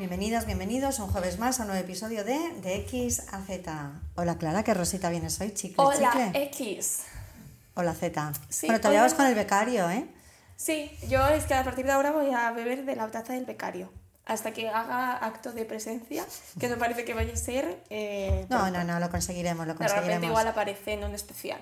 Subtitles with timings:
[0.00, 3.92] Bienvenidas, bienvenidos un jueves más a un nuevo episodio de De X a Z.
[4.14, 6.42] Hola Clara, que Rosita vienes hoy, chicle, Hola, chicle.
[6.44, 7.00] X.
[7.74, 8.32] Hola Z.
[8.48, 10.06] Sí, bueno, todavía vas con el becario, ¿eh?
[10.56, 13.44] Sí, yo es que a partir de ahora voy a beber de la taza del
[13.44, 13.92] becario.
[14.24, 16.24] Hasta que haga acto de presencia,
[16.58, 17.82] que no parece que vaya a ser.
[17.90, 20.28] eh, No, no, no, lo conseguiremos, lo De repente conseguiremos.
[20.30, 21.60] igual aparece en un especial.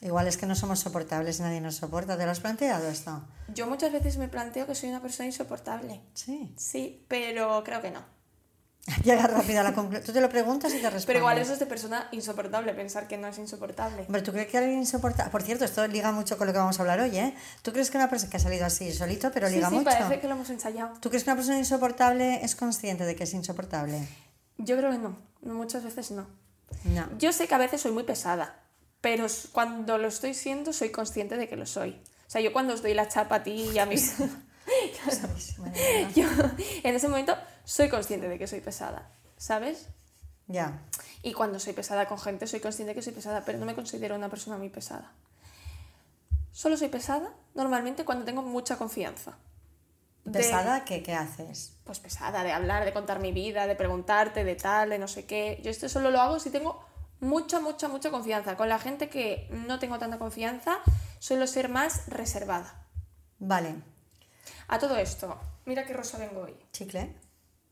[0.00, 2.16] Igual es que no somos soportables, nadie nos soporta.
[2.16, 3.20] ¿Te lo has planteado esto?
[3.52, 6.00] Yo muchas veces me planteo que soy una persona insoportable.
[6.14, 6.54] Sí.
[6.56, 8.00] Sí, pero creo que no.
[9.04, 10.04] Llega rápido a la conclusión.
[10.06, 11.04] Tú te lo preguntas y te respondes.
[11.06, 14.02] Pero igual eso es de persona insoportable, pensar que no es insoportable.
[14.02, 15.30] Hombre, ¿tú crees que alguien insoportable?
[15.32, 17.34] Por cierto, esto liga mucho con lo que vamos a hablar hoy, ¿eh?
[17.62, 19.84] ¿Tú crees que una persona que ha salido así solito, pero Sí, liga sí, mucho?
[19.84, 20.94] parece que lo hemos ensayado.
[21.00, 24.06] ¿Tú crees que una persona insoportable es consciente de que es insoportable?
[24.58, 25.16] Yo creo que no.
[25.42, 26.26] Muchas veces no.
[26.84, 27.08] No.
[27.18, 28.60] Yo sé que a veces soy muy pesada,
[29.00, 32.00] pero cuando lo estoy siendo soy consciente de que lo soy.
[32.26, 34.14] O sea, yo cuando os doy la chapa a ti y a mis...
[36.14, 36.26] Yo
[36.82, 39.86] en ese momento soy consciente de que soy pesada, ¿sabes?
[40.46, 40.82] Ya.
[41.22, 43.74] Y cuando soy pesada con gente soy consciente de que soy pesada, pero no me
[43.74, 45.12] considero una persona muy pesada.
[46.52, 49.38] Solo soy pesada normalmente cuando tengo mucha confianza.
[50.24, 50.84] De- ¿Pesada?
[50.84, 51.72] ¿Qué, ¿Qué haces?
[51.84, 55.24] pues pesada, de hablar, de contar mi vida, de preguntarte, de tal, de no sé
[55.24, 55.60] qué.
[55.64, 56.84] Yo esto solo lo hago si tengo
[57.20, 58.56] mucha, mucha, mucha confianza.
[58.56, 60.78] Con la gente que no tengo tanta confianza,
[61.18, 62.86] suelo ser más reservada.
[63.38, 63.74] Vale.
[64.68, 66.54] A todo esto, mira qué rosa vengo hoy.
[66.72, 67.14] ¿Chicle?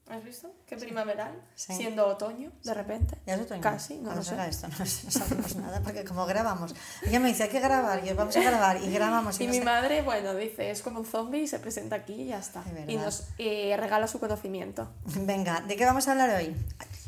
[0.09, 0.53] ¿Has visto?
[0.67, 1.35] Qué primaveral.
[1.57, 1.75] Sí.
[1.75, 3.19] Siendo otoño, de repente.
[3.27, 3.61] ¿Ya es otoño?
[3.61, 4.37] Casi, no lo sé.
[4.49, 6.77] esto, no, no sabemos nada, porque como grabamos.
[7.03, 9.41] Ella me dice, hay que grabar, y vamos a grabar, y grabamos.
[9.41, 11.97] Y, Y no mi sé- madre, bueno, dice, es como un zombie y se presenta
[11.97, 12.63] aquí y ya está.
[12.87, 14.89] Y nos eh, regala su conocimiento.
[15.07, 16.55] Venga, ¿de qué vamos a hablar hoy?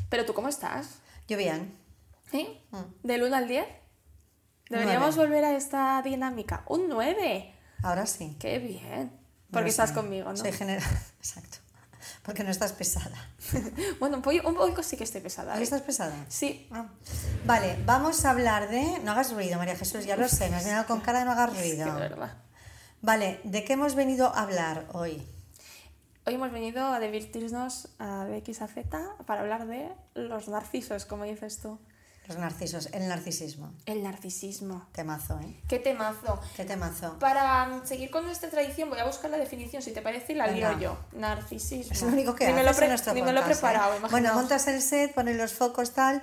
[0.09, 0.87] Pero tú, ¿cómo estás?
[1.29, 1.73] Yo bien.
[2.31, 2.47] ¿Sí?
[2.71, 2.77] Mm.
[3.07, 3.65] ¿Del 1 al 10?
[4.69, 5.29] Deberíamos Nueve.
[5.31, 6.63] volver a esta dinámica.
[6.67, 7.55] Un 9.
[7.83, 8.35] Ahora sí.
[8.39, 9.11] Qué bien.
[9.51, 9.95] Porque estás sé.
[9.95, 10.37] conmigo, ¿no?
[10.37, 10.83] Soy genera...
[11.17, 11.57] Exacto.
[12.23, 13.17] Porque no estás pesada.
[13.99, 15.53] Bueno, un poco, un poco sí que estoy pesada.
[15.53, 15.63] ¿Ahí ¿eh?
[15.63, 16.13] estás pesada?
[16.27, 16.67] Sí.
[16.71, 16.85] Ah.
[17.45, 18.99] Vale, vamos a hablar de...
[19.03, 21.31] No hagas ruido, María Jesús, ya lo sé, me has mirado con cara de no
[21.31, 21.95] hagas Es que ruido.
[21.95, 22.37] verdad.
[23.01, 25.25] Vale, ¿de qué hemos venido a hablar hoy?
[26.25, 31.05] Hoy hemos venido a divertirnos a de X a Z para hablar de los narcisos,
[31.05, 31.79] como dices tú.
[32.29, 33.73] Los narcisos, el narcisismo.
[33.87, 34.87] El narcisismo.
[34.91, 35.59] Temazo, ¿eh?
[35.67, 36.39] Qué temazo.
[36.55, 37.17] ¿Qué temazo?
[37.17, 40.45] Para seguir con nuestra tradición, voy a buscar la definición, si te parece, y la
[40.45, 40.73] Venga.
[40.73, 40.97] lío yo.
[41.13, 41.91] Narcisismo.
[41.91, 43.63] Es lo único que ni me haces lo, en nuestro ni me lo he podcast,
[43.63, 43.65] ¿eh?
[43.65, 46.21] preparado, Bueno, montas el set, pones los focos, tal,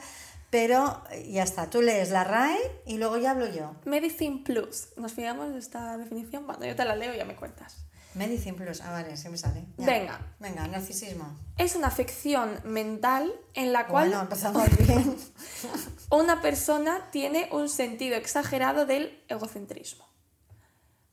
[0.50, 1.68] pero ya está.
[1.70, 2.56] Tú lees la RAE
[2.86, 3.74] y luego ya hablo yo.
[3.84, 4.90] Medicine Plus.
[4.96, 6.46] ¿Nos fijamos de esta definición?
[6.46, 7.85] Bueno, yo te la leo y ya me cuentas.
[8.16, 8.80] Medicine Plus.
[8.80, 9.64] Ah, vale, sí me sale.
[9.76, 9.86] Ya.
[9.86, 10.20] Venga.
[10.40, 11.38] Venga, narcisismo.
[11.56, 15.16] Es una afección mental en la cual Bueno, empezamos bien.
[16.10, 20.06] una persona tiene un sentido exagerado del egocentrismo.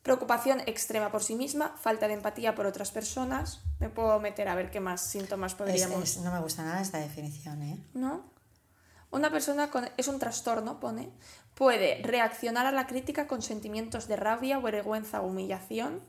[0.02, 3.62] Preocupación extrema por sí misma, falta de empatía por otras personas.
[3.80, 6.04] Me puedo meter a ver qué más síntomas Es- podríamos.
[6.04, 7.78] es- no me gusta nada esta definición, ¿eh?
[7.94, 8.32] ¿No?
[9.12, 9.88] Una persona con.
[9.96, 11.10] es un trastorno, pone.
[11.54, 16.02] Puede reaccionar a la crítica con sentimientos de rabia, vergüenza o humillación,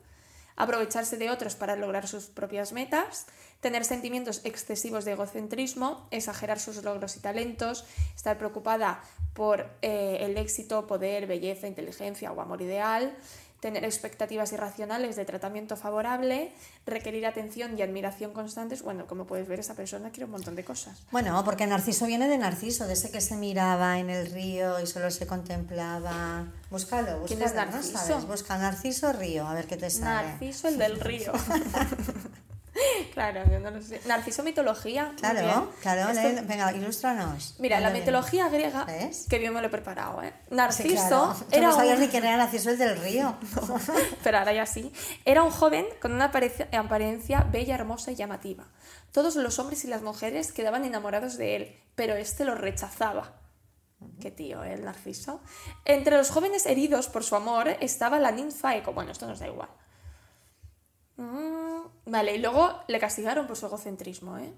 [0.57, 3.27] aprovecharse de otros para lograr sus propias metas,
[3.61, 7.85] tener sentimientos excesivos de egocentrismo, exagerar sus logros y talentos,
[8.15, 13.17] estar preocupada por eh, el éxito, poder, belleza, inteligencia o amor ideal,
[13.65, 16.53] tener expectativas irracionales de tratamiento favorable,
[16.85, 18.83] requerir atención y admiración constantes.
[18.83, 21.01] Bueno, como puedes ver, esa persona quiere un montón de cosas.
[21.11, 24.87] Bueno, porque Narciso viene de Narciso, de ese que se miraba en el río y
[24.87, 26.45] solo se contemplaba.
[26.71, 27.25] Búscalo, búscalo.
[27.27, 27.99] ¿Quién es ¿no Narciso?
[27.99, 28.27] sabes?
[28.27, 30.29] Busca Narciso Río, a ver qué te sale.
[30.29, 31.33] Narciso, el del río.
[33.13, 34.01] claro, yo no lo sé.
[34.07, 35.13] Narciso mitología.
[35.17, 37.55] Claro, claro, Esto- venga, ilústranos.
[37.59, 39.27] Mira, la mitología griega, ¿Ves?
[39.29, 40.33] que bien me lo he preparado, ¿eh?
[40.49, 41.37] Sí, Narciso claro.
[41.51, 42.01] Era no sabías un...
[42.05, 43.37] ni quién era Narciso el del río.
[44.25, 44.93] pero ahora ya sí.
[45.25, 48.67] Era un joven con una apariencia, apariencia bella, hermosa y llamativa.
[49.13, 53.41] Todos los hombres y las mujeres quedaban enamorados de él, pero este los rechazaba.
[54.21, 54.75] Qué tío, ¿eh?
[54.75, 55.41] el Narciso.
[55.85, 58.93] Entre los jóvenes heridos por su amor estaba la ninfa Eco.
[58.93, 59.69] Bueno, esto nos da igual.
[61.17, 61.74] Mm,
[62.07, 64.53] vale, y luego le castigaron por su egocentrismo, ¿eh?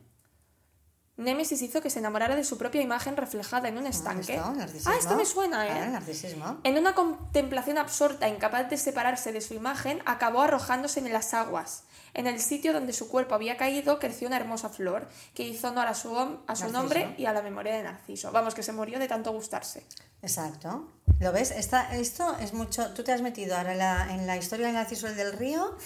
[1.17, 4.35] Némesis hizo que se enamorara de su propia imagen reflejada en un estanque.
[4.35, 4.53] ¿Esto?
[4.53, 4.93] ¿Narcisismo?
[4.93, 5.85] ah, esto me suena, ¿eh?
[5.85, 6.59] El narcisismo.
[6.63, 11.85] En una contemplación absorta, incapaz de separarse de su imagen, acabó arrojándose en las aguas.
[12.13, 15.87] En el sitio donde su cuerpo había caído creció una hermosa flor que hizo honor
[15.87, 18.31] a su, a su nombre y a la memoria de Narciso.
[18.31, 19.87] Vamos, que se murió de tanto gustarse.
[20.21, 20.89] Exacto.
[21.19, 21.51] ¿Lo ves?
[21.51, 22.93] Esta, esto es mucho.
[22.93, 25.77] Tú te has metido ahora en la, en la historia del Narciso el del río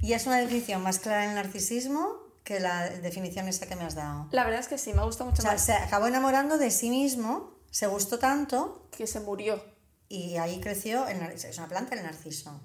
[0.00, 3.94] y es una definición más clara del narcisismo que la definición esa que me has
[3.94, 4.26] dado.
[4.32, 6.70] La verdad es que sí, me gusta mucho O sea, más se acabó enamorando de
[6.70, 9.62] sí mismo, se gustó tanto que se murió.
[10.08, 11.06] y ahí creció.
[11.06, 12.60] El, es una planta el narciso.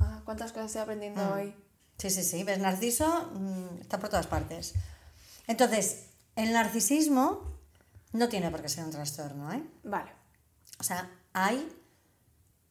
[0.00, 1.32] Ah, ¿Cuántas cosas estoy aprendiendo Mm.
[1.32, 1.54] hoy?
[1.98, 2.42] Sí, sí, sí.
[2.42, 2.58] ¿Ves?
[2.58, 4.74] Narciso mm, está por todas partes.
[5.46, 7.58] Entonces, el narcisismo
[8.12, 9.62] no tiene por qué ser un trastorno, ¿eh?
[9.84, 10.10] Vale.
[10.80, 11.68] O sea, hay,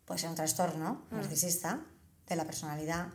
[0.05, 1.79] puede ser un trastorno narcisista
[2.27, 3.07] de la personalidad,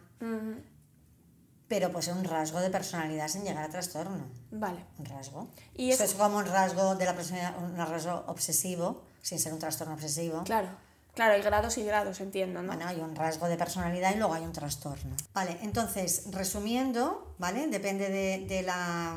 [1.68, 4.24] Pero puede ser un rasgo de personalidad sin llegar a trastorno.
[4.50, 4.84] Vale.
[4.98, 5.48] Un rasgo.
[5.74, 9.52] Y Esto es- es como un rasgo de la personalidad, un rasgo obsesivo, sin ser
[9.52, 10.44] un trastorno obsesivo.
[10.44, 10.68] Claro.
[11.14, 12.68] Claro, hay grados y grados, entiendo, ¿no?
[12.68, 15.14] Bueno, hay un rasgo de personalidad y luego hay un trastorno.
[15.34, 17.66] Vale, entonces, resumiendo, ¿vale?
[17.66, 19.16] Depende de, de la,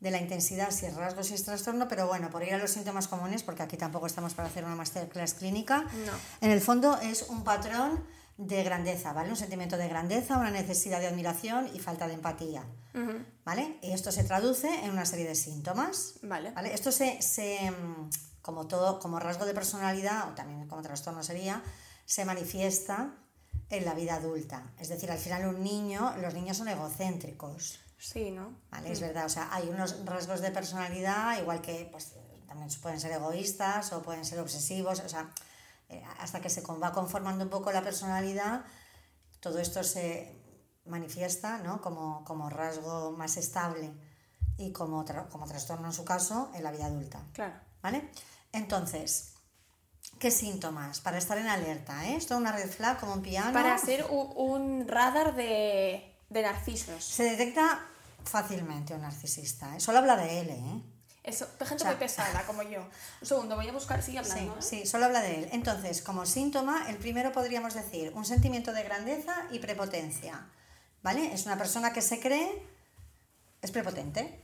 [0.00, 2.70] de la intensidad, si es rasgo, si es trastorno, pero bueno, por ir a los
[2.70, 6.12] síntomas comunes, porque aquí tampoco estamos para hacer una masterclass clínica, No.
[6.42, 8.04] en el fondo es un patrón
[8.40, 9.28] de grandeza, ¿vale?
[9.28, 12.64] Un sentimiento de grandeza, una necesidad de admiración y falta de empatía.
[13.44, 13.78] ¿vale?
[13.82, 16.50] Y esto se traduce en una serie de síntomas, Vale.
[16.52, 16.72] ¿Vale?
[16.72, 18.10] Esto se, se, mm,
[18.40, 21.62] como todo, como rasgo de personalidad, o también como trastorno sería,
[22.06, 23.14] se manifiesta
[23.68, 24.72] en la vida adulta.
[24.78, 28.56] Es decir, al final un niño, los niños son egocéntricos, Sí, ¿no?
[28.70, 28.90] ¿vale?
[28.90, 32.14] Es verdad, o sea, hay unos rasgos de personalidad, igual que pues,
[32.48, 35.28] también pueden ser egoístas o pueden ser obsesivos, o sea,
[36.18, 38.64] hasta que se va conformando un poco la personalidad,
[39.40, 40.38] todo esto se
[40.84, 41.80] manifiesta ¿no?
[41.80, 43.92] como, como rasgo más estable
[44.56, 47.20] y como, tra- como trastorno en su caso en la vida adulta.
[47.32, 47.54] Claro.
[47.82, 48.10] ¿Vale?
[48.52, 49.34] Entonces,
[50.18, 51.00] ¿qué síntomas?
[51.00, 52.16] Para estar en alerta, ¿eh?
[52.16, 53.52] Esto es una red flag como un piano.
[53.52, 57.02] Para ser un radar de, de narcisos.
[57.04, 57.80] Se detecta
[58.24, 59.80] fácilmente un narcisista, ¿eh?
[59.80, 60.82] Solo habla de él, ¿eh?
[61.22, 62.80] Eso, gente O sea- muy pesada, como yo.
[63.20, 64.54] Un segundo, voy a buscar, sigue Sí, hablando.
[64.58, 64.62] ¿eh?
[64.62, 65.48] sí, solo habla de él.
[65.52, 70.46] Entonces, como síntoma, el primero podríamos decir un sentimiento de grandeza y prepotencia.
[71.02, 71.32] ¿Vale?
[71.32, 72.62] Es una persona que se cree,
[73.62, 74.40] es prepotente.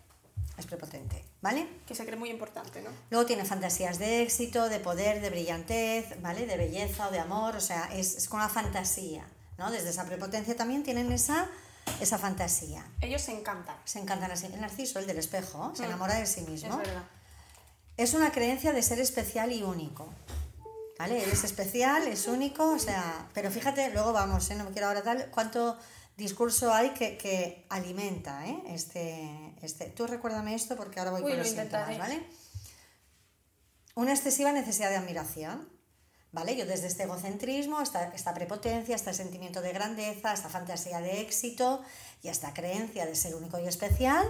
[0.59, 1.69] Es prepotente, ¿vale?
[1.87, 2.89] Que se cree muy importante, ¿no?
[3.11, 6.47] Luego tiene fantasías de éxito, de poder, de brillantez, ¿vale?
[6.47, 9.27] De belleza o de amor, o sea, es, es con la fantasía,
[9.59, 9.71] ¿no?
[9.71, 11.47] Desde esa prepotencia también tienen esa,
[12.01, 12.85] esa fantasía.
[13.01, 13.77] Ellos se encantan.
[13.85, 14.47] Se encantan así.
[14.47, 15.87] El narciso, el del espejo, se Mm.
[15.87, 16.77] enamora de sí Es mismo.
[16.79, 17.05] verdad.
[17.97, 20.09] Es una creencia de ser especial y único.
[20.99, 21.23] ¿Vale?
[21.23, 24.55] Él es especial, es único, o sea, pero fíjate, luego vamos, ¿eh?
[24.55, 25.77] no me quiero ahora tal, cuánto
[26.17, 28.63] discurso hay que, que alimenta ¿eh?
[28.69, 29.91] este, este.
[29.91, 31.99] Tú recuérdame esto porque ahora voy Uy, con lo los síntomas.
[31.99, 32.27] ¿vale?
[33.95, 35.69] Una excesiva necesidad de admiración,
[36.37, 36.55] ¿vale?
[36.55, 41.83] Yo desde este egocentrismo, esta, esta prepotencia, este sentimiento de grandeza, esta fantasía de éxito
[42.23, 44.23] y esta creencia de ser único y especial,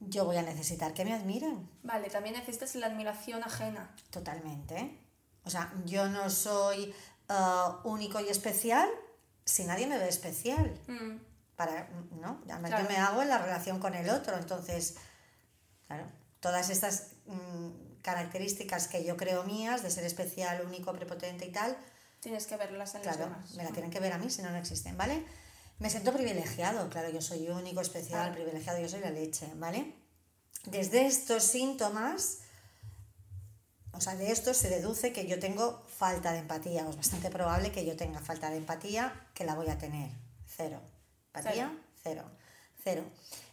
[0.00, 1.70] yo voy a necesitar que me admiren.
[1.84, 3.94] Vale, también necesitas la admiración ajena.
[4.10, 4.98] Totalmente.
[5.44, 6.92] O sea, yo no soy
[7.28, 8.88] ah, único y especial
[9.44, 10.76] si nadie me ve especial.
[10.88, 11.18] Mm,
[11.54, 11.88] Para,
[12.20, 12.40] ¿no?
[12.50, 12.82] Además, Claro.
[12.84, 14.36] yo me hago en la relación con el otro.
[14.36, 14.96] Entonces,
[15.86, 16.06] claro,
[16.40, 21.76] todas estas mm, características que yo creo mías de ser especial, único, prepotente y tal,
[22.20, 24.50] Tienes que verlas en claro, los me la tienen que ver a mí, si no,
[24.50, 25.24] no existen, ¿vale?
[25.78, 28.34] Me siento privilegiado, claro, yo soy único, especial, Claro.
[28.34, 29.94] privilegiado, yo soy la leche, ¿vale?
[30.66, 32.40] Desde estos síntomas,
[33.92, 37.30] o sea, de esto se deduce que yo tengo falta de empatía, o es bastante
[37.30, 40.10] probable que yo tenga falta de empatía, que la voy a tener,
[40.46, 40.82] cero.
[41.32, 41.72] Empatía,
[42.02, 42.24] cero,
[42.84, 43.04] cero.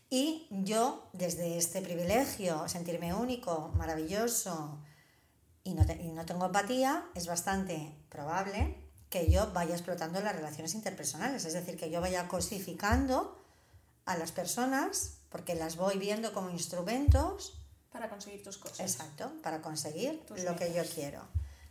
[0.09, 4.79] Y yo, desde este privilegio, sentirme único, maravilloso,
[5.63, 8.77] y no, te- y no tengo empatía, es bastante probable
[9.09, 13.37] que yo vaya explotando las relaciones interpersonales, es decir, que yo vaya cosificando
[14.05, 17.59] a las personas porque las voy viendo como instrumentos,
[17.91, 18.79] Para conseguir tus cosas.
[18.79, 21.21] exacto, para conseguir Tus lo que yo quiero.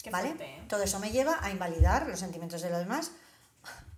[0.02, 0.28] Qué ¿Vale?
[0.28, 0.64] fuerte, ¿eh?
[0.68, 3.12] Todo eso me lleva a invalidar los sentimientos de los demás.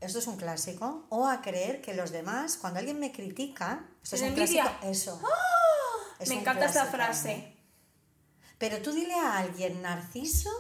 [0.01, 1.07] Esto es un clásico.
[1.11, 4.63] O a creer que los demás, cuando alguien me critica, esto es un ¿Tiene envidia?
[4.65, 4.87] clásico.
[4.91, 5.21] Eso.
[6.21, 7.33] Es Me encanta esa frase.
[7.33, 7.57] ¿eh?
[8.59, 10.51] Pero tú dile a alguien narciso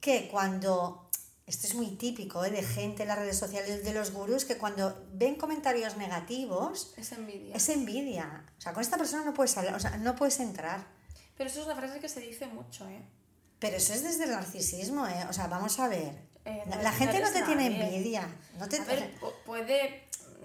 [0.00, 1.10] que cuando,
[1.46, 2.50] esto es muy típico ¿eh?
[2.50, 7.12] de gente en las redes sociales, de los gurús, que cuando ven comentarios negativos, Es
[7.12, 7.54] envidia.
[7.56, 8.44] es envidia.
[8.58, 10.86] O sea, con esta persona no puedes hablar, o sea, no puedes entrar.
[11.36, 13.02] Pero eso es una frase que se dice mucho, ¿eh?
[13.58, 15.26] Pero eso es desde el narcisismo, ¿eh?
[15.28, 16.29] O sea, vamos a ver.
[16.50, 18.28] Eh, la gente no te tiene envidia.
[18.58, 20.04] No te, A ver, pu- puede...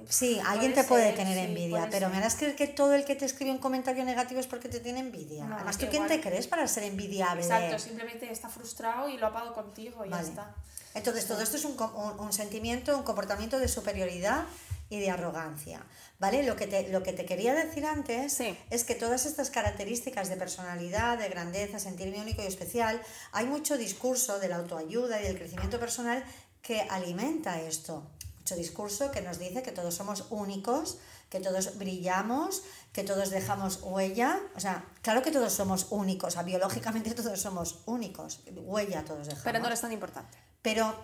[0.09, 2.09] sí, alguien puede te puede ser, tener sí, envidia, puede pero ser.
[2.12, 4.79] me harás creer que todo el que te escribe un comentario negativo es porque te
[4.79, 5.45] tiene envidia.
[5.45, 7.41] No, Además, ¿tú igual- quién te crees para ser envidiable?
[7.43, 10.24] Exacto, simplemente está frustrado y lo ha pagado contigo y Vale.
[10.24, 10.55] ya está.
[10.93, 14.45] Entonces, todo esto es un, un- un sentimiento, un comportamiento de superioridad
[14.89, 15.81] y de arrogancia.
[16.17, 16.43] ¿Vale?
[16.43, 18.57] Lo que te, lo que te quería decir antes Sí.
[18.69, 23.01] es que todas estas características de personalidad, de grandeza, sentirme único y especial,
[23.34, 26.24] hay mucho discurso de la autoayuda y del crecimiento personal
[26.62, 28.03] que alimenta esto.
[28.39, 32.62] Mucho discurso que nos dice que todos somos únicos, que todos brillamos,
[32.93, 34.39] que todos dejamos huella.
[34.55, 39.25] O sea, claro que todos somos únicos, o sea, biológicamente todos somos únicos, huella todos
[39.27, 39.43] dejamos.
[39.43, 40.38] Pero no eres tan importante.
[40.62, 40.95] Pero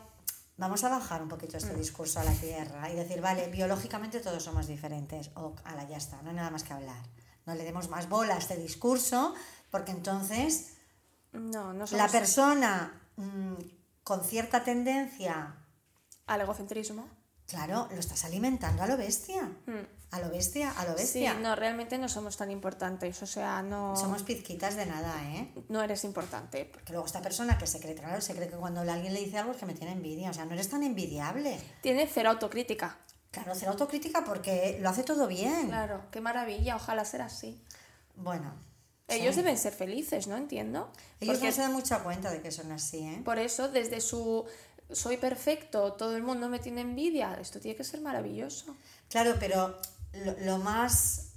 [0.57, 4.43] vamos a bajar un poquito este discurso a la tierra y decir, vale, biológicamente todos
[4.43, 5.31] somos diferentes.
[5.35, 7.03] O, ala, ya está, no hay nada más que hablar.
[7.45, 9.33] no le demos más bola a este discurso,
[9.71, 10.73] porque entonces
[11.31, 13.55] No, no la persona mm,
[14.03, 15.55] con cierta tendencia,
[16.27, 17.07] al egocentrismo.
[17.51, 19.43] Claro, lo estás alimentando a lo bestia.
[19.65, 19.85] Mm.
[20.11, 21.33] A lo bestia, a lo Sí, bestia.
[21.35, 23.21] no, realmente no somos tan importantes.
[23.21, 25.53] O sea, no, Somos pizquitas de nada, ¿eh?
[25.69, 26.65] no eres importante.
[26.65, 29.37] Porque luego esta persona que se cree, claro, se cree que cuando alguien le dice
[29.37, 30.29] algo es que me tiene envidia.
[30.29, 31.59] O sea, no eres tan envidiable.
[31.81, 32.97] Tiene cero autocrítica.
[33.31, 35.67] Claro, hacer autocrítica porque lo hace todo bien.
[35.67, 37.61] Claro, qué maravilla, ojalá ser así.
[38.15, 38.53] Bueno.
[39.07, 39.41] Ellos sí.
[39.41, 40.37] deben ser felices, ¿no?
[40.37, 40.89] Entiendo.
[41.19, 43.21] Ellos Porque no se dan mucha cuenta de que son así, ¿eh?
[43.25, 44.45] por eso, desde su
[44.93, 48.75] soy perfecto, todo el mundo me tiene envidia, esto tiene que ser maravilloso.
[49.09, 49.79] Claro, pero
[50.13, 51.27] lo, lo más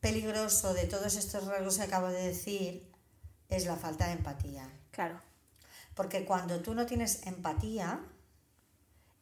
[0.00, 2.90] peligroso de todos estos rasgos que acabo de decir
[3.48, 4.68] es la falta de empatía.
[4.90, 5.20] Claro.
[5.94, 8.00] Porque cuando tú no tienes empatía,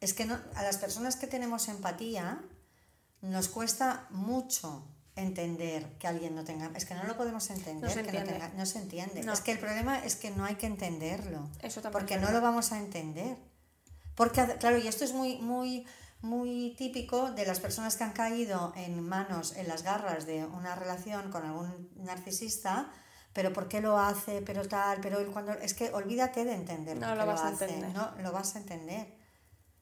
[0.01, 2.41] es que no, a las personas que tenemos empatía
[3.21, 4.83] nos cuesta mucho
[5.15, 6.71] entender que alguien no tenga...
[6.75, 7.87] Es que no lo podemos entender.
[7.87, 8.33] No se que no, entiende.
[8.33, 9.23] tenga- no se entiende.
[9.23, 9.31] No.
[9.31, 11.47] Es que el problema es que no hay que entenderlo.
[11.61, 13.37] Eso Porque no lo vamos a entender.
[14.15, 15.85] Porque, claro, y esto es muy, muy,
[16.21, 20.75] muy típico de las personas que han caído en manos, en las garras de una
[20.75, 22.91] relación con algún narcisista,
[23.33, 24.41] pero ¿por qué lo hace?
[24.41, 25.53] Pero tal, pero él cuando...
[25.53, 27.93] Es que olvídate de entender No lo vas a hace, entender.
[27.93, 29.07] No lo vas a entender.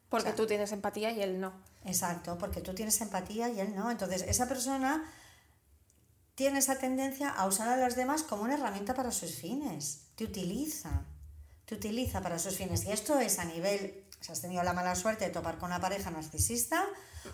[0.10, 1.52] Porque O sea- tú tienes empatía y él no.
[1.84, 3.92] Exacto, porque tú tienes empatía y él no.
[3.92, 5.04] Entonces, esa persona
[6.36, 10.08] tiene esa tendencia a usar a los demás como una herramienta para sus fines.
[10.16, 11.06] Te utiliza.
[11.66, 12.86] Te utiliza para sus fines.
[12.86, 15.82] Y esto es a nivel, si has tenido la mala suerte de topar con una
[15.82, 16.86] pareja narcisista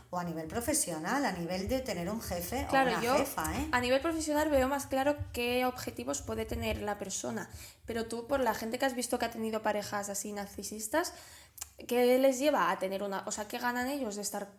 [0.10, 3.58] o a nivel profesional, a nivel de tener un jefe Claro, o una yo jefa,
[3.58, 3.68] ¿eh?
[3.72, 7.50] a nivel profesional veo más claro qué objetivos puede tener la persona.
[7.86, 11.14] Pero tú, por la gente que has visto que ha tenido parejas así narcisistas,
[11.88, 13.24] ¿qué les lleva a tener una...
[13.28, 14.50] O sea, ¿qué ganan ellos de estar...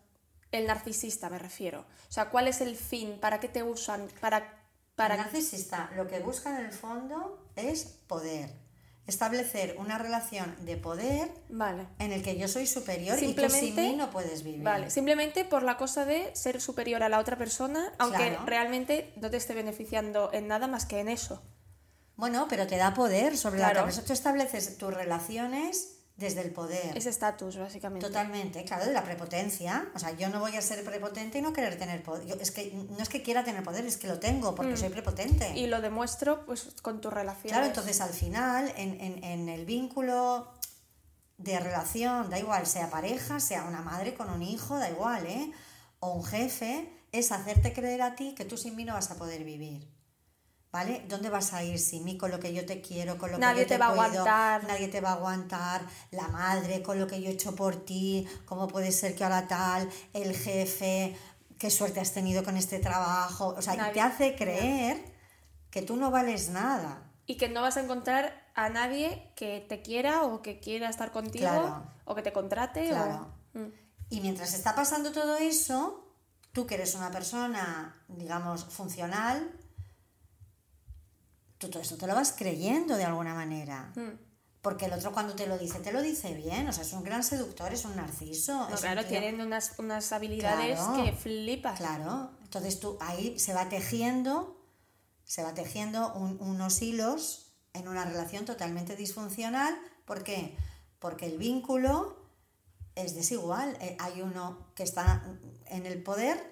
[0.51, 1.81] El narcisista me refiero.
[2.09, 3.19] O sea, ¿cuál es el fin?
[3.19, 4.07] ¿Para qué te usan?
[4.19, 4.65] ¿Para...
[4.95, 5.15] para...
[5.15, 8.68] El narcisista lo que busca en el fondo es poder.
[9.09, 11.87] Establecer una relación de poder Vale.
[11.97, 14.61] en el que yo soy superior y tú sin mí no puedes vivir.
[14.63, 18.45] Vale, simplemente por la cosa de ser superior a la otra persona, aunque Claro.
[18.45, 21.41] realmente no te esté beneficiando en nada más que en eso.
[22.15, 23.79] Bueno, pero te da poder sobre la Claro.
[23.79, 24.07] otra persona.
[24.07, 26.97] Tú estableces tus relaciones desde el poder.
[26.97, 28.05] Ese estatus, básicamente.
[28.05, 29.89] Totalmente, claro, de la prepotencia.
[29.95, 32.25] O sea, yo no voy a ser prepotente y no querer tener poder.
[32.27, 34.89] Yo- es que no es que quiera tener poder, es que lo tengo porque soy
[34.89, 35.49] prepotente.
[35.51, 35.57] Mm.
[35.57, 37.51] Y lo demuestro pues con tus relaciones.
[37.53, 40.51] Claro, entonces al final, en, en- en el vínculo
[41.37, 45.51] de relación, da igual, sea pareja, sea una madre con un hijo, da igual, ¿eh?
[46.01, 49.15] O un jefe, es hacerte creer a ti que tú sin mí no vas a
[49.15, 49.87] poder vivir.
[50.71, 51.03] ¿Vale?
[51.07, 53.55] ¿Dónde vas a ir sin mí con lo que yo te quiero, con lo Nadie
[53.55, 54.63] que yo te, te va a aguantar.
[54.65, 55.81] Nadie te va a aguantar.
[56.11, 59.47] La madre con lo que yo he hecho por ti, cómo puede ser que ahora
[59.47, 61.17] tal, el jefe,
[61.57, 63.55] qué suerte has tenido con este trabajo.
[63.57, 65.03] O sea, y te hace creer
[65.71, 67.03] que tú no vales nada.
[67.25, 71.11] Y que no vas a encontrar a nadie que te quiera o que quiera estar
[71.11, 71.83] contigo Claro.
[72.05, 72.89] o que te contrate.
[72.89, 73.33] Claro.
[73.55, 73.57] O...
[73.59, 73.71] Mm.
[74.09, 76.13] Y mientras está pasando todo eso,
[76.51, 79.51] tú que eres una persona, digamos, funcional,
[81.59, 83.93] tú todo esto te lo vas creyendo de alguna manera.
[83.95, 84.17] Mm.
[84.61, 86.67] Porque el otro cuando te lo dice, te lo dice bien.
[86.67, 88.53] O sea, es un gran seductor, es un narciso.
[88.53, 91.03] No, es un claro, tío- tienen unas, unas habilidades Claro.
[91.03, 91.77] que flipas.
[91.77, 92.31] Claro.
[92.41, 94.59] Entonces tú ahí se va tejiendo,
[95.23, 99.77] se va tejiendo un- unos hilos en una relación totalmente disfuncional.
[100.05, 100.57] ¿Por qué?
[100.99, 102.17] Porque el vínculo
[102.95, 103.77] es desigual.
[103.79, 105.23] Eh, Hay uno que está
[105.67, 106.51] en el poder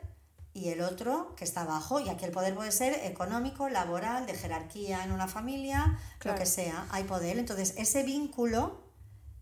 [0.58, 2.00] y el otro que está abajo.
[2.00, 6.36] Y aquí el poder puede ser económico, laboral, de jerarquía en una familia, Claro.
[6.38, 6.88] lo que sea.
[6.90, 7.38] Hay poder.
[7.38, 8.82] Entonces ese vínculo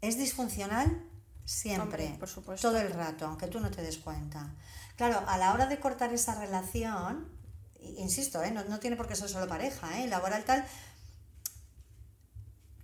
[0.01, 1.07] es disfuncional
[1.45, 2.67] siempre, Hombre, por supuesto.
[2.67, 4.53] todo el rato, aunque tú no te des cuenta.
[4.97, 7.27] Claro, a la hora de cortar esa relación,
[7.97, 8.51] insisto, ¿eh?
[8.51, 10.07] no, no tiene por qué ser solo pareja, ¿eh?
[10.07, 10.65] laboral tal,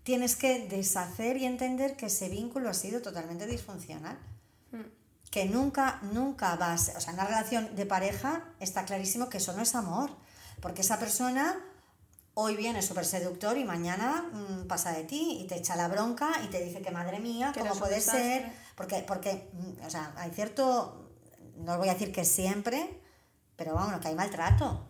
[0.04, 4.18] tienes que deshacer y entender que ese vínculo ha sido totalmente disfuncional.
[4.72, 5.01] Mm.
[5.32, 9.54] Que nunca, nunca vas, o sea, en una relación de pareja está clarísimo que eso
[9.54, 10.12] no es amor,
[10.62, 11.58] porque esa persona
[12.34, 16.30] hoy viene súper seductor y mañana mm, pasa de ti y te echa la bronca
[16.44, 18.24] y te dice que madre mía, Que ¿cómo puede desastre.
[18.24, 18.52] ser?
[18.76, 21.10] Porque, porque, mm, o sea, hay cierto,
[21.58, 23.02] no voy a decir que siempre,
[23.56, 24.88] pero vamos, que hay maltrato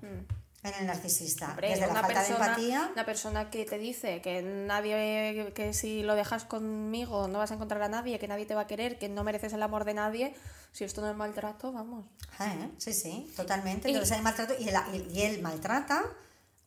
[0.64, 1.50] en el narcisista.
[1.50, 2.90] Hombre, desde la una falta persona, de empatía.
[2.94, 7.56] una persona que te dice que nadie, que si lo dejas conmigo no vas a
[7.56, 9.94] encontrar a nadie, que nadie te va a querer, que no mereces el amor de
[9.96, 10.36] nadie,
[10.72, 12.06] si esto no es maltrato, vamos.
[12.38, 12.70] Ah, ¿eh?
[12.78, 13.90] Sí, sí, totalmente.
[13.90, 16.04] Y- Entonces hay maltrato y y- y él maltrata,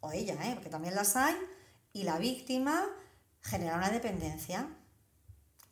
[0.00, 0.52] o ella, ¿eh?
[0.54, 1.34] porque también las hay,
[1.92, 2.84] y la víctima
[3.42, 4.66] genera una dependencia.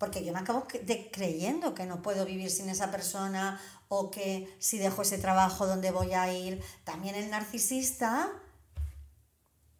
[0.03, 4.53] Porque yo me acabo de creyendo que no puedo vivir sin esa persona o que
[4.59, 6.61] si dejo ese trabajo, ¿dónde voy a ir?
[6.83, 8.29] También el narcisista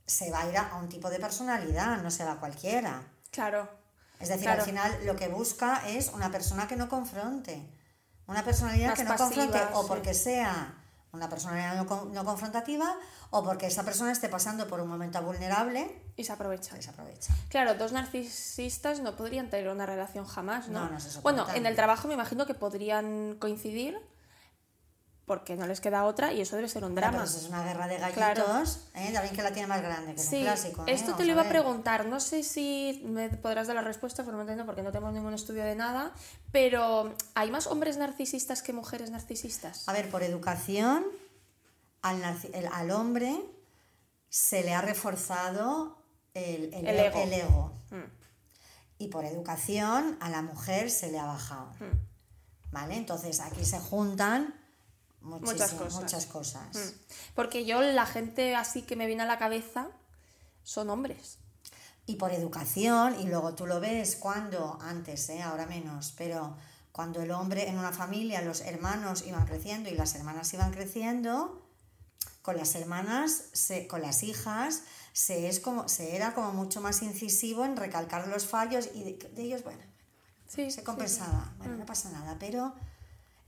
[0.07, 3.03] se va a ir a un tipo de personalidad, no se va a cualquiera.
[3.33, 3.69] Claro.
[4.21, 4.61] Es decir, Claro.
[4.61, 7.61] al final lo que busca es una persona que no confronte.
[8.29, 9.89] Una personalidad Más que no confronte o sí.
[9.89, 10.82] porque sea
[11.13, 12.97] una personalidad no, no confrontativa
[13.31, 16.75] o porque esa persona esté pasando por un momento vulnerable Y se aprovecha.
[16.75, 17.35] que se aprovecha.
[17.51, 20.87] Claro, dos narcisistas no podrían tener una relación jamás, ¿no?
[20.87, 24.01] No, no se bueno, en el trabajo me imagino que podrían coincidir
[25.33, 27.25] porque no les queda otra y eso debe ser un Claro, drama.
[27.25, 28.45] eso es una guerra de Claro.
[28.45, 29.13] gallitos, ¿eh?
[29.13, 30.83] David que la tiene más grande, que es Sí, un clásico.
[30.87, 30.93] ¿eh?
[30.93, 32.05] esto te lo iba a preguntar.
[32.05, 35.75] No sé si me podrás dar la respuesta, formalmente porque no tenemos ningún estudio de
[35.75, 36.13] nada,
[36.51, 39.89] pero ¿hay más hombres narcisistas que mujeres narcisistas?
[39.89, 41.03] A ver, por educación,
[42.03, 42.21] al,
[42.53, 43.41] el- al hombre
[44.29, 45.97] se le ha reforzado
[46.35, 47.23] el, el El ego.
[47.23, 47.73] el ego.
[47.91, 48.11] Mm,
[48.99, 51.71] Y por educación a la mujer se le ha bajado.
[51.81, 52.13] mm.
[52.73, 52.97] ¿Vale?
[52.97, 54.55] Entonces aquí se juntan
[55.23, 56.01] Muchas cosas.
[56.01, 56.77] muchas cosas.
[56.77, 57.35] Mm.
[57.35, 59.89] Porque yo, la gente así que me viene a la cabeza
[60.65, 61.39] son hombres.
[62.07, 65.43] Y por educación, y luego tú lo ves cuando, antes, ¿eh?
[65.43, 66.57] ahora menos, pero
[66.91, 71.63] cuando el hombre en una familia, los hermanos iban creciendo y las hermanas iban creciendo,
[72.43, 77.03] con las hermanas, se, con las hijas, se, es como, se era como mucho más
[77.03, 79.83] incisivo en recalcar los fallos y de, de ellos, bueno,
[80.49, 82.75] Sí, se sí, compensaba, bueno, no pasa nada, pero...